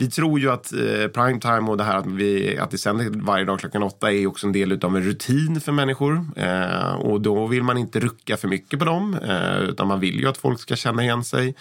vi 0.00 0.10
tror 0.10 0.40
ju 0.40 0.50
att 0.50 0.72
eh, 0.72 1.08
primetime 1.08 1.70
och 1.70 1.76
det 1.76 1.84
här 1.84 1.96
att 1.96 2.06
vi, 2.06 2.58
att 2.58 2.70
det 2.70 2.78
sänder 2.78 3.10
varje 3.10 3.44
dag 3.44 3.60
klockan 3.60 3.82
åtta 3.82 4.12
är 4.12 4.26
också 4.26 4.46
en 4.46 4.52
del 4.52 4.84
av 4.84 4.96
en 4.96 5.02
rutin 5.02 5.60
för 5.60 5.72
människor. 5.72 6.26
Eh, 6.36 6.94
och 6.94 7.20
då 7.20 7.46
vill 7.46 7.62
man 7.62 7.78
inte 7.78 8.00
rucka 8.00 8.36
för 8.36 8.48
mycket 8.48 8.78
på 8.78 8.84
dem, 8.84 9.18
eh, 9.28 9.58
utan 9.58 9.88
man 9.88 10.00
vill 10.00 10.20
ju 10.20 10.28
att 10.28 10.38
folk 10.38 10.60
ska 10.60 10.76
känna 10.76 11.02
igen 11.02 11.24
sig. 11.24 11.54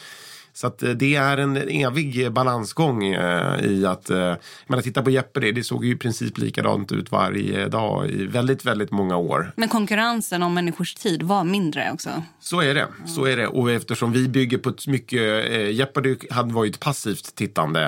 Så 0.57 0.67
att 0.67 0.83
eh, 0.83 0.89
det 0.89 1.15
är 1.15 1.37
en 1.37 1.57
evig 1.57 2.31
balansgång 2.31 3.03
eh, 3.03 3.65
i 3.65 3.85
att, 3.85 4.09
eh, 4.09 4.17
jag 4.17 4.37
menar, 4.67 4.81
titta 4.81 5.01
på 5.01 5.09
Jeopardy, 5.09 5.51
det 5.51 5.63
såg 5.63 5.85
ju 5.85 5.91
i 5.91 5.95
princip 5.95 6.37
likadant 6.37 6.91
ut 6.91 7.11
varje 7.11 7.67
dag 7.67 8.09
i 8.09 8.25
väldigt, 8.25 8.65
väldigt 8.65 8.91
många 8.91 9.17
år. 9.17 9.51
Men 9.55 9.69
konkurrensen 9.69 10.43
om 10.43 10.53
människors 10.53 10.95
tid 10.95 11.23
var 11.23 11.43
mindre 11.43 11.91
också. 11.93 12.09
Så 12.39 12.61
är 12.61 12.75
det. 12.75 12.87
Så 13.05 13.25
är 13.25 13.37
det. 13.37 13.47
Och 13.47 13.71
eftersom 13.71 14.11
vi 14.11 14.27
bygger 14.27 14.57
på 14.57 14.69
ett 14.69 14.87
mycket... 14.87 15.51
Jeopardy 15.73 16.15
hade 16.29 16.53
var 16.53 16.63
ju 16.63 16.69
ett 16.69 16.79
passivt 16.79 17.35
tittande 17.35 17.79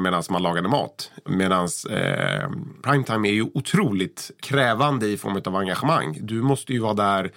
medan 0.00 0.22
man 0.30 0.42
lagade 0.42 0.68
mat. 0.68 1.10
Medan 1.24 1.68
eh, 1.90 2.50
primetime 2.82 3.28
är 3.28 3.32
ju 3.32 3.46
otroligt 3.54 4.30
krävande 4.40 5.06
i 5.06 5.16
form 5.16 5.42
av 5.44 5.56
engagemang. 5.56 6.18
Du 6.20 6.42
måste 6.42 6.72
ju 6.72 6.78
vara 6.78 6.94
där 6.94 7.30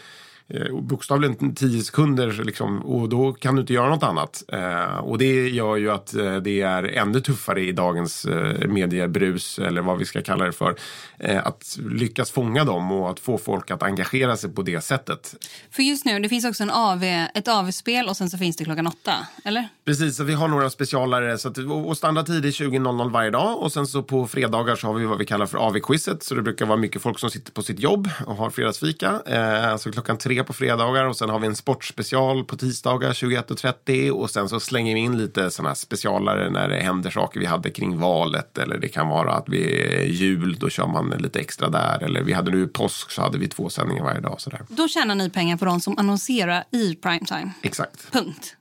bokstavligen 0.82 1.56
tio 1.56 1.82
sekunder 1.84 2.44
liksom, 2.44 2.80
och 2.80 3.10
då 3.10 3.34
kan 3.34 3.56
du 3.56 3.62
inte 3.62 3.74
göra 3.74 3.90
något 3.90 4.04
annat. 4.04 4.44
Eh, 4.48 4.98
och 4.98 5.18
det 5.18 5.50
gör 5.50 5.76
ju 5.76 5.92
att 5.92 6.14
eh, 6.14 6.36
det 6.36 6.62
är 6.62 6.84
ännu 6.84 7.22
tuffare 7.22 7.62
i 7.62 7.72
dagens 7.72 8.26
eh, 8.26 8.68
mediebrus 8.68 9.60
eller 9.60 9.82
vad 9.82 9.98
vi 9.98 10.06
ska 10.06 10.22
kalla 10.22 10.46
det 10.46 10.52
för. 10.52 10.76
Eh, 11.20 11.48
att 11.48 11.78
lyckas 11.90 12.32
fånga 12.32 12.64
dem 12.64 12.92
och 12.92 13.10
att 13.10 13.20
få 13.20 13.38
folk 13.38 13.72
att 13.72 13.84
engagera 13.84 14.38
sig 14.38 14.50
på 14.50 14.62
det 14.62 14.82
sättet. 14.82 15.36
För 15.72 15.84
just 15.84 16.06
nu, 16.06 16.20
det 16.20 16.30
finns 16.30 16.46
också 16.46 16.64
en 16.64 16.72
AV, 16.72 17.04
ett 17.36 17.48
AV-spel 17.48 18.08
och 18.10 18.18
sen 18.18 18.30
så 18.30 18.38
finns 18.38 18.58
det 18.58 18.66
klockan 18.66 18.88
åtta, 18.88 19.14
eller? 19.46 19.68
Precis, 19.86 20.18
så 20.18 20.24
vi 20.24 20.34
har 20.34 20.48
några 20.48 20.70
specialare. 20.70 21.38
Så 21.38 21.48
att, 21.50 21.58
och 21.58 21.98
standardtid 21.98 22.46
är 22.46 22.50
20.00 22.50 23.12
varje 23.12 23.30
dag. 23.30 23.60
Och 23.60 23.72
sen 23.72 23.88
så 23.88 24.04
på 24.04 24.28
fredagar 24.28 24.76
så 24.76 24.88
har 24.88 24.94
vi 24.94 25.06
vad 25.06 25.18
vi 25.18 25.26
kallar 25.26 25.46
för 25.46 25.58
AV-quizet. 25.58 26.24
Så 26.24 26.36
det 26.36 26.42
brukar 26.42 26.66
vara 26.66 26.78
mycket 26.78 27.02
folk 27.02 27.20
som 27.20 27.30
sitter 27.30 27.52
på 27.52 27.62
sitt 27.62 27.80
jobb 27.80 28.10
och 28.26 28.36
har 28.36 28.50
fredagsfika. 28.50 29.22
Eh, 29.26 29.78
så 29.78 29.92
klockan 29.92 30.18
tre 30.18 30.41
på 30.44 30.54
fredagar. 30.54 31.06
Och 31.06 31.18
sen 31.18 31.30
har 31.30 31.40
vi 31.40 31.48
en 31.48 31.56
sportspecial 31.56 32.44
på 32.44 32.58
tisdagar 32.58 33.14
21.30. 33.14 34.10
Och 34.10 34.30
sen 34.30 34.50
så 34.50 34.60
slänger 34.60 34.94
vi 34.96 35.00
in 35.00 35.18
lite 35.18 35.52
sådana 35.52 35.70
här 35.70 35.76
specialare 35.76 36.50
när 36.50 36.68
det 36.68 36.76
händer 36.76 37.10
saker 37.10 37.40
vi 37.40 37.46
hade 37.46 37.70
kring 37.70 38.00
valet. 38.00 38.58
Eller 38.58 38.78
det 38.78 38.88
kan 38.88 39.08
vara 39.08 39.34
att 39.34 39.50
vi 39.50 39.82
är 39.82 40.06
jul, 40.06 40.58
då 40.60 40.70
kör 40.70 40.88
man 40.88 41.10
lite 41.10 41.40
extra 41.40 41.70
där. 41.70 42.04
Eller 42.04 42.24
vi 42.24 42.34
hade 42.34 42.52
nu 42.52 42.68
påsk 42.68 43.12
så 43.12 43.22
hade 43.22 43.38
vi 43.38 43.48
två 43.48 43.70
sändningar 43.70 44.04
varje 44.04 44.22
dag. 44.22 44.42
Sådär. 44.42 44.62
Då 44.68 44.88
tjänar 44.88 45.16
ni 45.16 45.30
pengar 45.30 45.58
på 45.58 45.66
de 45.66 45.80
som 45.80 45.98
annonserar 45.98 46.64
i 46.72 46.96
primetime. 46.96 47.52
Exakt. 47.62 48.12
Punkt. 48.12 48.56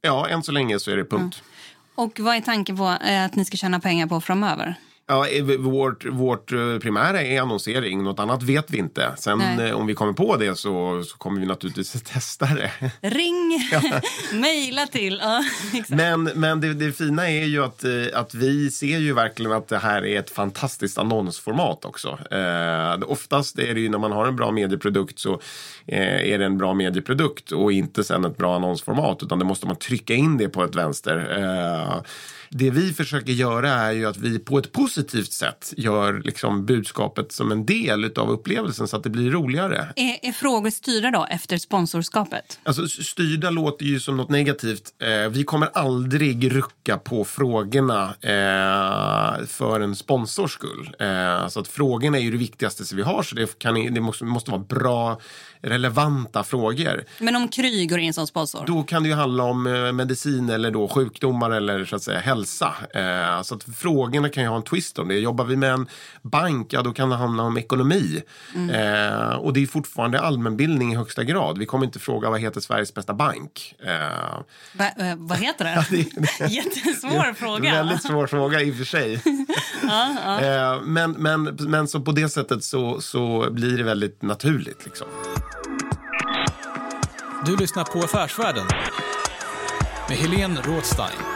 Ja, 0.00 0.28
än 0.28 0.42
så 0.42 0.52
länge 0.52 0.78
så 0.78 0.90
är 0.90 0.96
det 0.96 1.04
punkt. 1.04 1.42
Och 1.94 2.20
vad 2.20 2.36
är 2.36 2.40
tanken 2.40 2.76
på 2.76 2.96
eh, 3.04 3.24
att 3.24 3.34
ni 3.34 3.44
ska 3.44 3.56
tjäna 3.56 3.80
pengar 3.80 4.06
på 4.06 4.20
framöver? 4.20 4.74
Ja, 5.10 5.26
vårt, 5.58 6.04
vårt 6.04 6.52
eh, 6.52 6.78
primära 6.78 7.22
är 7.22 7.40
annonsering. 7.40 8.02
Något 8.02 8.18
annat 8.18 8.42
vet 8.42 8.70
vi 8.70 8.78
inte. 8.78 9.12
Sen 9.18 9.38
Nej. 9.38 9.68
eh, 9.68 9.76
om 9.76 9.86
vi 9.86 9.94
kommer 9.94 10.12
på 10.12 10.36
det 10.36 10.58
så, 10.58 11.02
så 11.04 11.16
kommer 11.16 11.40
vi 11.40 11.46
naturligtvis 11.46 11.96
att 11.96 12.04
testa 12.04 12.46
det. 12.46 12.70
Ring, 13.08 13.70
mejla 14.40 14.86
till. 14.86 15.20
Ja. 15.22 15.44
Men, 15.88 16.24
men 16.24 16.60
det, 16.60 16.74
det 16.74 16.92
fina 16.92 17.30
är 17.30 17.44
ju 17.44 17.64
att, 17.64 17.84
eh, 17.84 17.90
att 18.14 18.34
vi 18.34 18.70
ser 18.70 18.98
ju 18.98 19.12
verkligen 19.12 19.52
att 19.52 19.68
det 19.68 19.78
här 19.78 20.06
är 20.06 20.18
ett 20.18 20.30
fantastiskt 20.30 20.98
annonsformat 20.98 21.84
också. 21.84 22.18
Eh, 22.30 23.10
oftast 23.10 23.58
är 23.58 23.74
det 23.74 23.80
ju 23.80 23.88
när 23.88 23.98
man 23.98 24.12
har 24.12 24.26
en 24.26 24.36
bra 24.36 24.50
medieprodukt 24.50 25.18
så 25.18 25.40
eh, 25.86 26.32
är 26.32 26.38
det 26.38 26.44
en 26.44 26.58
bra 26.58 26.74
medieprodukt 26.74 27.52
och 27.52 27.72
inte 27.72 28.04
sen 28.04 28.24
ett 28.24 28.36
bra 28.36 28.56
annonsformat 28.56 29.22
utan 29.22 29.38
det 29.38 29.44
måste 29.44 29.66
man 29.66 29.76
trycka 29.76 30.14
in 30.14 30.38
det 30.38 30.48
på 30.48 30.64
ett 30.64 30.74
vänster. 30.74 31.36
Eh, 31.38 32.02
det 32.52 32.70
vi 32.70 32.92
försöker 32.92 33.32
göra 33.32 33.70
är 33.70 33.92
ju 33.92 34.06
att 34.06 34.16
vi 34.16 34.38
på 34.38 34.58
ett 34.58 34.72
positivt 34.72 34.99
sätt 35.32 35.74
gör 35.76 36.22
liksom 36.24 36.66
budskapet 36.66 37.32
som 37.32 37.52
en 37.52 37.66
del 37.66 38.12
av 38.18 38.30
upplevelsen 38.30 38.88
så 38.88 38.96
att 38.96 39.02
det 39.02 39.10
blir 39.10 39.30
roligare. 39.30 39.92
Är, 39.96 40.28
är 40.28 40.32
frågor 40.32 40.70
styrda 40.70 41.10
då 41.10 41.26
efter 41.30 41.58
sponsorskapet? 41.58 42.58
Alltså, 42.62 42.88
styrda 42.88 43.50
låter 43.50 43.84
ju 43.84 44.00
som 44.00 44.16
något 44.16 44.30
negativt. 44.30 44.82
Eh, 44.98 45.30
vi 45.30 45.44
kommer 45.44 45.70
aldrig 45.74 46.52
rucka 46.52 46.98
på 46.98 47.24
frågorna 47.24 48.14
eh, 48.20 49.46
för 49.46 49.80
en 49.80 49.96
sponsors 49.96 50.52
skull. 50.52 50.96
Eh, 50.98 51.48
så 51.48 51.60
att 51.60 51.68
frågorna 51.68 52.18
är 52.18 52.22
ju 52.22 52.30
det 52.30 52.36
viktigaste 52.36 52.84
som 52.84 52.96
vi 52.96 53.02
har, 53.02 53.22
så 53.22 53.34
det, 53.34 53.58
kan, 53.58 53.94
det 53.94 54.00
måste, 54.00 54.24
måste 54.24 54.50
vara 54.50 54.62
bra, 54.62 55.20
relevanta 55.62 56.44
frågor. 56.44 57.04
Men 57.18 57.36
om 57.36 57.48
Kry 57.48 57.86
går 57.86 57.98
in 57.98 58.12
som 58.12 58.26
sponsor? 58.26 58.64
Då 58.66 58.82
kan 58.82 59.02
det 59.02 59.08
ju 59.08 59.14
handla 59.14 59.44
om 59.44 59.66
eh, 59.66 59.92
medicin 59.92 60.50
eller 60.50 60.70
då 60.70 60.88
sjukdomar 60.88 61.50
eller 61.50 61.84
så 61.84 61.96
att 61.96 62.02
säga 62.02 62.18
hälsa. 62.18 62.74
Eh, 62.94 63.42
så 63.42 63.54
att 63.54 63.64
frågorna 63.76 64.28
kan 64.28 64.42
ju 64.42 64.48
ha 64.48 64.56
en 64.56 64.62
twist 64.62 64.89
om 64.98 65.08
det. 65.08 65.14
Jobbar 65.14 65.44
vi 65.44 65.56
med 65.56 65.72
en 65.72 65.86
bank, 66.22 66.72
ja 66.72 66.82
då 66.82 66.92
kan 66.92 67.10
det 67.10 67.16
handla 67.16 67.42
om 67.42 67.58
ekonomi. 67.58 68.22
Eh, 68.54 69.34
och 69.34 69.52
det 69.52 69.62
är 69.62 69.66
fortfarande 69.66 70.20
allmänbildning 70.20 70.92
i 70.92 70.96
högsta 70.96 71.24
grad. 71.24 71.58
Vi 71.58 71.66
kommer 71.66 71.86
inte 71.86 71.98
fråga 71.98 72.30
vad 72.30 72.40
heter 72.40 72.60
Sveriges 72.60 72.94
bästa 72.94 73.14
bank. 73.14 73.74
Eh, 73.84 73.92
Va, 74.72 74.84
eh, 74.98 75.14
vad 75.16 75.38
heter 75.38 75.64
det? 75.90 76.46
Jättesvår 76.48 77.34
fråga. 77.34 77.72
Väldigt 77.72 78.02
svår 78.02 78.26
fråga 78.26 78.60
i 78.62 78.72
och 78.72 78.76
för 78.76 78.84
sig. 78.84 79.22
Eh, 80.40 80.80
men, 80.82 81.12
men, 81.12 81.42
men 81.60 81.88
så 81.88 82.00
på 82.00 82.12
det 82.12 82.28
sättet 82.28 82.64
så, 82.64 83.00
så 83.00 83.50
blir 83.50 83.78
det 83.78 83.82
väldigt 83.84 84.22
naturligt. 84.22 84.84
Liksom. 84.84 85.06
Du 87.46 87.56
lyssnar 87.56 87.84
på 87.84 87.98
Affärsvärlden 87.98 88.66
med 90.08 90.18
Helene 90.18 90.60
Rådstein. 90.64 91.29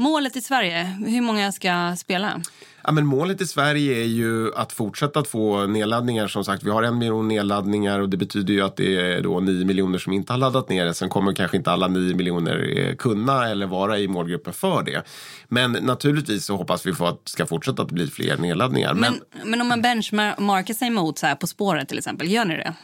Målet 0.00 0.36
i 0.36 0.40
Sverige, 0.40 0.96
hur 1.06 1.20
många 1.20 1.52
ska 1.52 1.96
spela? 1.98 2.40
Ja, 2.84 2.92
men 2.92 3.06
målet 3.06 3.40
i 3.40 3.46
Sverige 3.46 4.02
är 4.02 4.06
ju 4.06 4.54
att 4.54 4.72
fortsätta 4.72 5.20
att 5.20 5.28
få 5.28 5.66
nedladdningar. 5.66 6.28
Som 6.28 6.44
sagt, 6.44 6.62
vi 6.62 6.70
har 6.70 6.82
en 6.82 6.98
miljon 6.98 7.28
nedladdningar 7.28 8.00
och 8.00 8.08
det 8.08 8.16
betyder 8.16 8.54
ju 8.54 8.60
att 8.60 8.76
det 8.76 8.96
är 8.96 9.22
då 9.22 9.40
nio 9.40 9.64
miljoner 9.64 9.98
som 9.98 10.12
inte 10.12 10.32
har 10.32 10.38
laddat 10.38 10.68
ner 10.68 10.84
det. 10.84 10.94
Sen 10.94 11.08
kommer 11.08 11.32
kanske 11.32 11.56
inte 11.56 11.70
alla 11.70 11.88
nio 11.88 12.14
miljoner 12.14 12.78
eh, 12.78 12.94
kunna 12.94 13.48
eller 13.48 13.66
vara 13.66 13.98
i 13.98 14.08
målgruppen 14.08 14.52
för 14.52 14.82
det. 14.82 15.02
Men 15.48 15.72
naturligtvis 15.72 16.44
så 16.44 16.56
hoppas 16.56 16.86
vi 16.86 16.92
få 16.92 17.06
att 17.06 17.24
det 17.24 17.30
ska 17.30 17.46
fortsätta 17.46 17.82
att 17.82 17.90
bli 17.90 18.06
fler 18.06 18.36
nedladdningar. 18.36 18.94
Men, 18.94 19.20
Men, 19.32 19.50
men 19.50 19.60
om 19.60 19.68
man 19.68 19.82
benchmarkar 19.82 20.74
sig 20.74 20.90
mot 20.90 21.18
så 21.18 21.26
här 21.26 21.34
På 21.34 21.46
spåret 21.46 21.88
till 21.88 21.98
exempel, 21.98 22.30
gör 22.30 22.44
ni 22.44 22.56
det? 22.56 22.74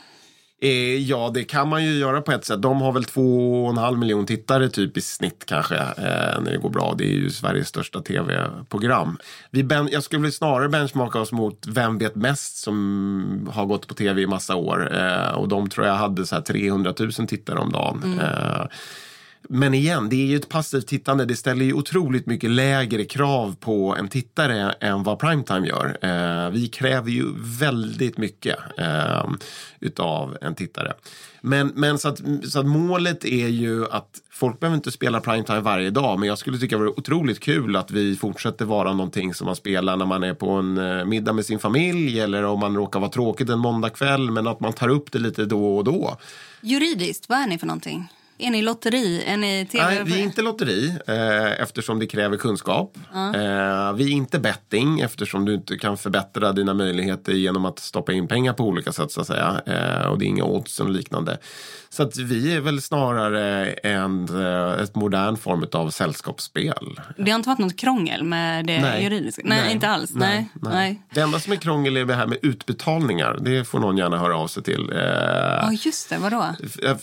Eh, 0.60 0.96
ja, 0.96 1.30
det 1.34 1.44
kan 1.44 1.68
man 1.68 1.84
ju 1.84 1.98
göra 1.98 2.22
på 2.22 2.32
ett 2.32 2.44
sätt. 2.44 2.62
De 2.62 2.80
har 2.80 2.92
väl 2.92 3.04
två 3.04 3.64
och 3.64 3.70
en 3.70 3.76
halv 3.76 3.98
miljon 3.98 4.26
tittare 4.26 4.68
typ 4.68 4.96
i 4.96 5.00
snitt 5.00 5.44
kanske 5.46 5.76
eh, 5.76 6.40
när 6.40 6.50
det 6.50 6.58
går 6.58 6.70
bra. 6.70 6.94
Det 6.98 7.04
är 7.04 7.12
ju 7.12 7.30
Sveriges 7.30 7.68
största 7.68 8.00
tv-program. 8.00 9.18
Vi 9.50 9.64
ben, 9.64 9.88
jag 9.92 10.02
skulle 10.02 10.32
snarare 10.32 10.68
benchmarka 10.68 11.20
oss 11.20 11.32
mot 11.32 11.66
Vem 11.66 11.98
vet 11.98 12.14
mest 12.14 12.56
som 12.56 13.50
har 13.52 13.66
gått 13.66 13.86
på 13.86 13.94
tv 13.94 14.22
i 14.22 14.26
massa 14.26 14.54
år. 14.54 14.96
Eh, 14.96 15.30
och 15.30 15.48
de 15.48 15.68
tror 15.68 15.86
jag 15.86 15.94
hade 15.94 16.26
så 16.26 16.34
här 16.34 16.42
300 16.42 16.94
000 16.98 17.12
tittare 17.12 17.58
om 17.58 17.72
dagen. 17.72 18.20
Eh, 18.20 18.66
men 19.48 19.74
igen, 19.74 20.08
det 20.08 20.16
är 20.16 20.26
ju 20.26 20.36
ett 20.36 20.48
passivt 20.48 20.86
tittande. 20.86 21.24
Det 21.24 21.36
ställer 21.36 21.64
ju 21.64 21.72
otroligt 21.72 22.26
mycket 22.26 22.50
lägre 22.50 23.04
krav 23.04 23.56
på 23.60 23.96
en 23.98 24.08
tittare 24.08 24.72
än 24.80 25.02
vad 25.02 25.18
primetime 25.18 25.66
gör. 25.66 25.98
Eh, 26.02 26.50
vi 26.50 26.68
kräver 26.68 27.10
ju 27.10 27.24
väldigt 27.38 28.18
mycket 28.18 28.58
eh, 28.78 29.30
utav 29.80 30.36
en 30.40 30.54
tittare. 30.54 30.92
Men, 31.40 31.72
men 31.74 31.98
så, 31.98 32.08
att, 32.08 32.20
så 32.44 32.60
att 32.60 32.66
målet 32.66 33.24
är 33.24 33.48
ju 33.48 33.86
att 33.90 34.10
folk 34.30 34.60
behöver 34.60 34.76
inte 34.76 34.92
spela 34.92 35.20
primetime 35.20 35.60
varje 35.60 35.90
dag. 35.90 36.18
Men 36.18 36.28
jag 36.28 36.38
skulle 36.38 36.58
tycka 36.58 36.76
det 36.76 36.84
vore 36.84 36.90
otroligt 36.96 37.40
kul 37.40 37.76
att 37.76 37.90
vi 37.90 38.16
fortsätter 38.16 38.64
vara 38.64 38.92
någonting 38.92 39.34
som 39.34 39.44
man 39.44 39.56
spelar 39.56 39.96
när 39.96 40.06
man 40.06 40.22
är 40.22 40.34
på 40.34 40.50
en 40.50 40.78
eh, 40.78 41.04
middag 41.04 41.32
med 41.32 41.44
sin 41.44 41.58
familj 41.58 42.20
eller 42.20 42.42
om 42.44 42.60
man 42.60 42.76
råkar 42.76 43.00
vara 43.00 43.10
tråkigt 43.10 43.48
en 43.48 43.58
måndagkväll. 43.58 44.30
Men 44.30 44.46
att 44.46 44.60
man 44.60 44.72
tar 44.72 44.88
upp 44.88 45.12
det 45.12 45.18
lite 45.18 45.44
då 45.44 45.76
och 45.76 45.84
då. 45.84 46.16
Juridiskt, 46.60 47.28
vad 47.28 47.38
är 47.38 47.46
ni 47.46 47.58
för 47.58 47.66
någonting? 47.66 48.08
Är 48.38 48.50
ni 48.50 48.62
lotteri? 48.62 49.24
Är 49.26 49.36
ni 49.36 49.66
TV? 49.72 49.84
Nej, 49.84 50.02
vi 50.04 50.12
är 50.20 50.22
inte 50.22 50.42
lotteri 50.42 50.94
eh, 51.06 51.62
eftersom 51.62 51.98
det 51.98 52.06
kräver 52.06 52.36
kunskap. 52.36 52.98
Eh, 53.14 53.92
vi 53.92 54.04
är 54.04 54.08
inte 54.10 54.38
betting 54.38 55.00
eftersom 55.00 55.44
du 55.44 55.54
inte 55.54 55.78
kan 55.78 55.96
förbättra 55.96 56.52
dina 56.52 56.74
möjligheter 56.74 57.32
genom 57.32 57.64
att 57.64 57.78
stoppa 57.78 58.12
in 58.12 58.28
pengar 58.28 58.52
på 58.52 58.64
olika 58.64 58.92
sätt 58.92 59.12
så 59.12 59.20
att 59.20 59.26
säga. 59.26 59.60
Eh, 59.66 60.06
och 60.06 60.18
det 60.18 60.24
är 60.24 60.28
inga 60.28 60.44
odds 60.44 60.80
och 60.80 60.90
liknande. 60.90 61.38
Så 61.88 62.02
att 62.02 62.16
vi 62.16 62.54
är 62.54 62.60
väl 62.60 62.82
snarare 62.82 63.66
en 63.72 64.42
eh, 64.42 64.82
ett 64.82 64.94
modern 64.94 65.36
form 65.36 65.66
av 65.72 65.90
sällskapsspel. 65.90 67.00
Det 67.18 67.30
har 67.30 67.36
inte 67.36 67.48
varit 67.48 67.58
något 67.58 67.76
krångel 67.76 68.24
med 68.24 68.66
det 68.66 68.80
Nej. 68.80 69.02
juridiska? 69.04 69.42
Nej, 69.44 69.60
Nej. 69.64 69.72
inte 69.72 69.88
alls. 69.88 70.10
Nej. 70.14 70.48
Nej. 70.54 71.02
Det 71.14 71.20
enda 71.20 71.40
som 71.40 71.52
är 71.52 71.56
krångel 71.56 71.96
är 71.96 72.04
det 72.04 72.14
här 72.14 72.26
med 72.26 72.38
utbetalningar. 72.42 73.38
Det 73.40 73.64
får 73.64 73.78
någon 73.78 73.96
gärna 73.96 74.18
höra 74.18 74.36
av 74.36 74.46
sig 74.48 74.62
till. 74.62 74.92
Eh, 74.92 74.98
Ja, 74.98 75.72
just 75.72 76.10
det. 76.10 76.18
Vadå? 76.18 76.44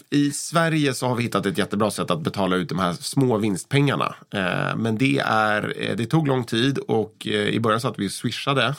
I 0.09 0.31
Sverige 0.31 0.93
så 0.93 1.07
har 1.07 1.15
vi 1.15 1.22
hittat 1.23 1.45
ett 1.45 1.57
jättebra 1.57 1.91
sätt 1.91 2.11
att 2.11 2.21
betala 2.21 2.55
ut 2.55 2.69
de 2.69 2.79
här 2.79 2.93
små 2.93 3.37
vinstpengarna. 3.37 4.15
Eh, 4.33 4.75
Men 4.75 4.97
det, 4.97 5.19
är, 5.25 5.73
eh, 5.77 5.95
det 5.95 6.05
tog 6.05 6.27
lång 6.27 6.43
tid 6.43 6.77
och 6.77 7.27
eh, 7.27 7.31
i 7.33 7.59
början 7.59 7.81
så 7.81 7.87
att 7.87 7.99
vi 7.99 8.09
swishade. 8.09 8.75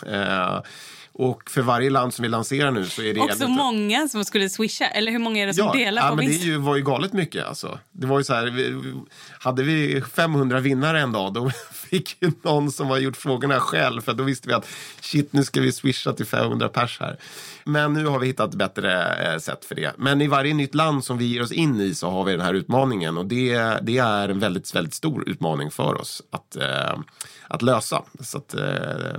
Och 1.17 1.51
för 1.51 1.63
varje 1.63 1.91
land 1.91 2.15
som 2.15 2.23
vi 2.23 2.29
lanserar 2.29 2.71
nu 2.71 2.85
så 2.87 3.03
är 3.03 3.15
det... 3.15 3.21
Och 3.21 3.31
så 3.31 3.35
lite- 3.35 3.47
många 3.49 4.09
som 4.09 4.25
skulle 4.25 4.49
swisha. 4.49 4.85
Eller 4.87 5.13
hur 5.13 5.19
många 5.19 5.43
är 5.43 5.47
det 5.47 5.55
som 5.55 5.73
delar 5.79 6.03
ja, 6.03 6.09
på 6.09 6.15
men 6.17 6.25
det 6.25 6.31
är 6.31 6.31
vinsten? 6.31 6.49
ju, 6.51 6.57
var 6.59 6.77
ju 6.77 6.83
galet 6.83 7.13
mycket. 7.13 7.45
Alltså. 7.47 7.79
Det 7.93 8.07
var 8.07 8.19
ju 8.19 8.25
så 8.25 8.35
här, 8.35 8.47
vi- 8.47 8.95
hade 9.39 9.63
vi 9.63 10.03
500 10.15 10.61
vinnare 10.61 11.01
en 11.01 11.13
dag 11.13 11.33
då 11.35 11.51
fick 11.95 12.23
ju 12.23 12.33
någon 12.43 12.73
som 12.73 12.87
har 12.87 12.99
gjort 12.99 13.17
frågorna 13.17 13.61
själv. 13.61 14.01
För 14.01 14.15
då 14.15 14.25
visste 14.25 14.49
vi 14.49 14.55
att 14.55 14.67
shit, 15.01 15.33
nu 15.33 15.45
ska 15.45 15.61
vi 15.61 15.73
swisha 15.73 16.13
till 16.13 16.27
500 16.27 16.69
pers 16.69 17.01
här. 17.01 17.17
Men 17.65 17.93
nu 17.93 18.07
har 18.07 18.19
vi 18.19 18.27
hittat 18.27 18.55
bättre 18.55 19.15
eh, 19.15 19.39
sätt 19.39 19.65
för 19.65 19.75
det. 19.75 19.93
Men 19.99 20.21
i 20.21 20.27
varje 20.27 20.55
nytt 20.55 20.75
land 20.75 21.05
som 21.05 21.19
vi 21.19 21.25
ger 21.25 21.43
oss 21.43 21.53
in 21.53 21.81
i 21.81 21.95
så 21.95 22.11
har 22.11 22.25
vi 22.25 22.33
den 22.33 22.41
här 22.41 22.55
utmaningen. 22.55 23.19
Och 23.19 23.27
det, 23.27 23.79
det 23.83 23.99
är 23.99 24.29
en 24.29 24.39
väldigt, 24.39 24.75
väldigt 24.75 24.95
stor 24.95 25.29
utmaning 25.29 25.71
för 25.71 26.01
oss 26.01 26.23
att, 26.31 26.57
eh, 26.57 26.99
att 27.49 27.63
lösa. 27.63 28.03
Så 28.21 28.39
att, 28.39 28.55
eh, 28.55 28.63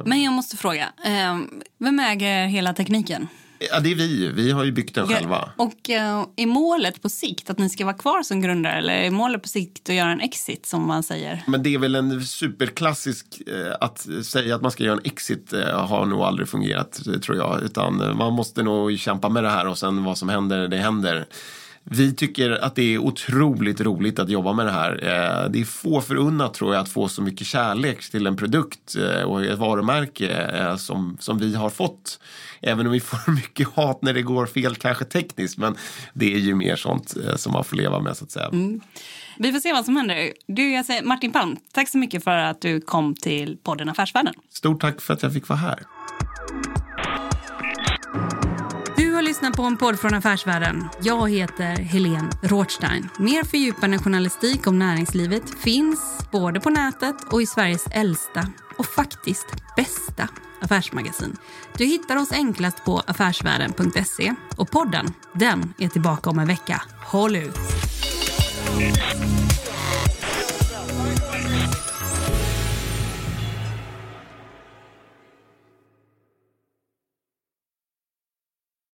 Men 0.06 0.24
jag 0.24 0.34
måste 0.34 0.58
fråga. 0.58 0.94
Eh, 1.06 1.40
vem 1.78 2.00
äger 2.00 2.46
hela 2.46 2.74
tekniken? 2.74 3.28
Ja, 3.60 3.80
det 3.80 3.92
är 3.92 3.96
vi. 3.96 4.28
Vi 4.28 4.52
har 4.52 4.64
ju 4.64 4.72
byggt 4.72 4.96
den 4.96 5.08
själva. 5.08 5.50
Och 5.58 5.90
eh, 5.90 6.26
är 6.36 6.46
målet 6.46 7.02
på 7.02 7.10
sikt 7.10 7.50
att 7.50 7.58
ni 7.58 7.70
ska 7.70 7.86
vara 7.86 7.98
kvar 7.98 8.24
som 8.24 8.42
grundare 8.42 8.74
eller 8.74 8.94
är 8.94 9.12
målet 9.12 9.42
på 9.42 9.48
sikt 9.48 9.90
att 9.90 9.96
göra 9.96 10.12
en 10.12 10.22
exit 10.22 10.66
som 10.66 10.88
man 10.88 11.04
säger? 11.04 11.44
Men 11.48 11.64
det 11.64 11.74
är 11.74 11.80
väl 11.80 11.96
en 11.96 12.26
superklassisk 12.26 13.42
eh, 13.48 13.74
att 13.80 14.08
säga 14.26 14.56
att 14.56 14.62
man 14.62 14.72
ska 14.72 14.84
göra 14.84 14.98
en 14.98 15.06
exit 15.06 15.54
eh, 15.54 15.88
har 15.88 16.06
nog 16.06 16.22
aldrig 16.22 16.50
fungerat 16.50 17.02
tror 17.24 17.38
jag. 17.38 17.64
Utan 17.64 18.18
man 18.18 18.34
måste 18.34 18.64
nog 18.64 19.00
kämpa 19.00 19.30
med 19.30 19.44
det 19.44 19.50
här 19.50 19.68
och 19.68 19.78
sen 19.78 20.04
vad 20.04 20.18
som 20.18 20.30
händer, 20.30 20.68
det 20.68 20.78
händer. 20.78 21.26
Vi 21.92 22.14
tycker 22.14 22.52
att 22.52 22.76
det 22.76 22.94
är 22.94 22.98
otroligt 22.98 23.82
roligt 23.82 24.20
att 24.20 24.30
jobba 24.30 24.54
med 24.54 24.66
det 24.66 24.72
här. 24.72 24.92
Eh, 24.92 25.50
Det 25.50 25.62
är 25.62 25.66
få 25.66 26.02
förunnat 26.02 26.54
tror 26.54 26.74
jag 26.74 26.82
att 26.82 26.90
få 26.90 27.08
så 27.08 27.22
mycket 27.22 27.48
kärlek 27.48 28.12
till 28.12 28.28
en 28.28 28.36
produkt 28.36 28.96
eh, 28.96 29.22
och 29.24 29.46
ett 29.46 29.60
varumärke 29.60 30.30
eh, 30.30 30.76
som, 30.76 31.18
som 31.20 31.38
vi 31.38 31.56
har 31.56 31.70
fått. 31.70 32.20
Även 32.62 32.86
om 32.86 32.92
vi 32.92 33.00
får 33.12 33.32
mycket 33.32 33.68
hat 33.68 34.02
när 34.02 34.14
det 34.14 34.22
går 34.22 34.46
fel, 34.46 34.76
kanske 34.76 35.06
tekniskt. 35.06 35.58
Men 35.58 35.76
det 36.14 36.34
är 36.34 36.38
ju 36.40 36.56
mer 36.56 36.76
sånt 36.76 37.14
som 37.36 37.54
man 37.54 37.64
får 37.64 37.76
leva 37.76 38.00
med 38.00 38.18
så 38.18 38.24
att 38.26 38.32
säga. 38.32 38.50
Vi 39.38 39.52
får 39.52 39.60
se 39.60 39.74
vad 39.74 39.86
som 39.86 39.96
händer. 39.96 40.32
Du, 40.48 40.84
säger 40.84 41.04
Martin 41.04 41.32
Palm, 41.32 41.58
tack 41.72 41.90
så 41.90 41.98
mycket 41.98 42.24
för 42.24 42.38
att 42.38 42.62
du 42.62 42.82
kom 42.82 43.16
till 43.16 43.58
podden 43.64 43.90
Affärsvärlden. 43.90 44.34
Stort 44.50 44.82
tack 44.82 45.02
för 45.02 45.14
att 45.14 45.24
jag 45.24 45.34
fick 45.34 45.48
vara 45.48 45.60
här 45.60 45.80
lyssnar 49.36 49.52
på 49.52 49.64
en 49.64 49.78
podd 49.78 50.00
från 50.00 50.14
Affärsvärlden. 50.14 50.90
Jag 51.02 51.30
heter 51.30 51.76
Helene 51.76 52.30
Rothstein. 52.42 53.10
Mer 53.20 53.44
fördjupande 53.44 53.98
journalistik 53.98 54.68
om 54.68 54.80
näringslivet 54.80 55.50
finns 55.50 56.28
både 56.32 56.60
på 56.60 56.70
nätet 56.70 57.16
och 57.32 57.42
i 57.42 57.46
Sveriges 57.46 57.88
äldsta 57.92 58.48
och 58.78 58.86
faktiskt 58.86 59.46
bästa 59.76 60.28
affärsmagasin. 60.62 61.38
Du 61.78 61.86
hittar 61.86 62.16
oss 62.16 62.32
enklast 62.32 62.86
på 62.86 63.02
affärsvärlden.se 63.08 64.34
och 64.58 64.72
podden, 64.72 65.14
den 65.34 65.74
är 65.78 65.88
tillbaka 65.88 66.30
om 66.30 66.40
en 66.40 66.48
vecka. 66.48 66.82
Håll 67.06 67.36
ut! 67.36 67.60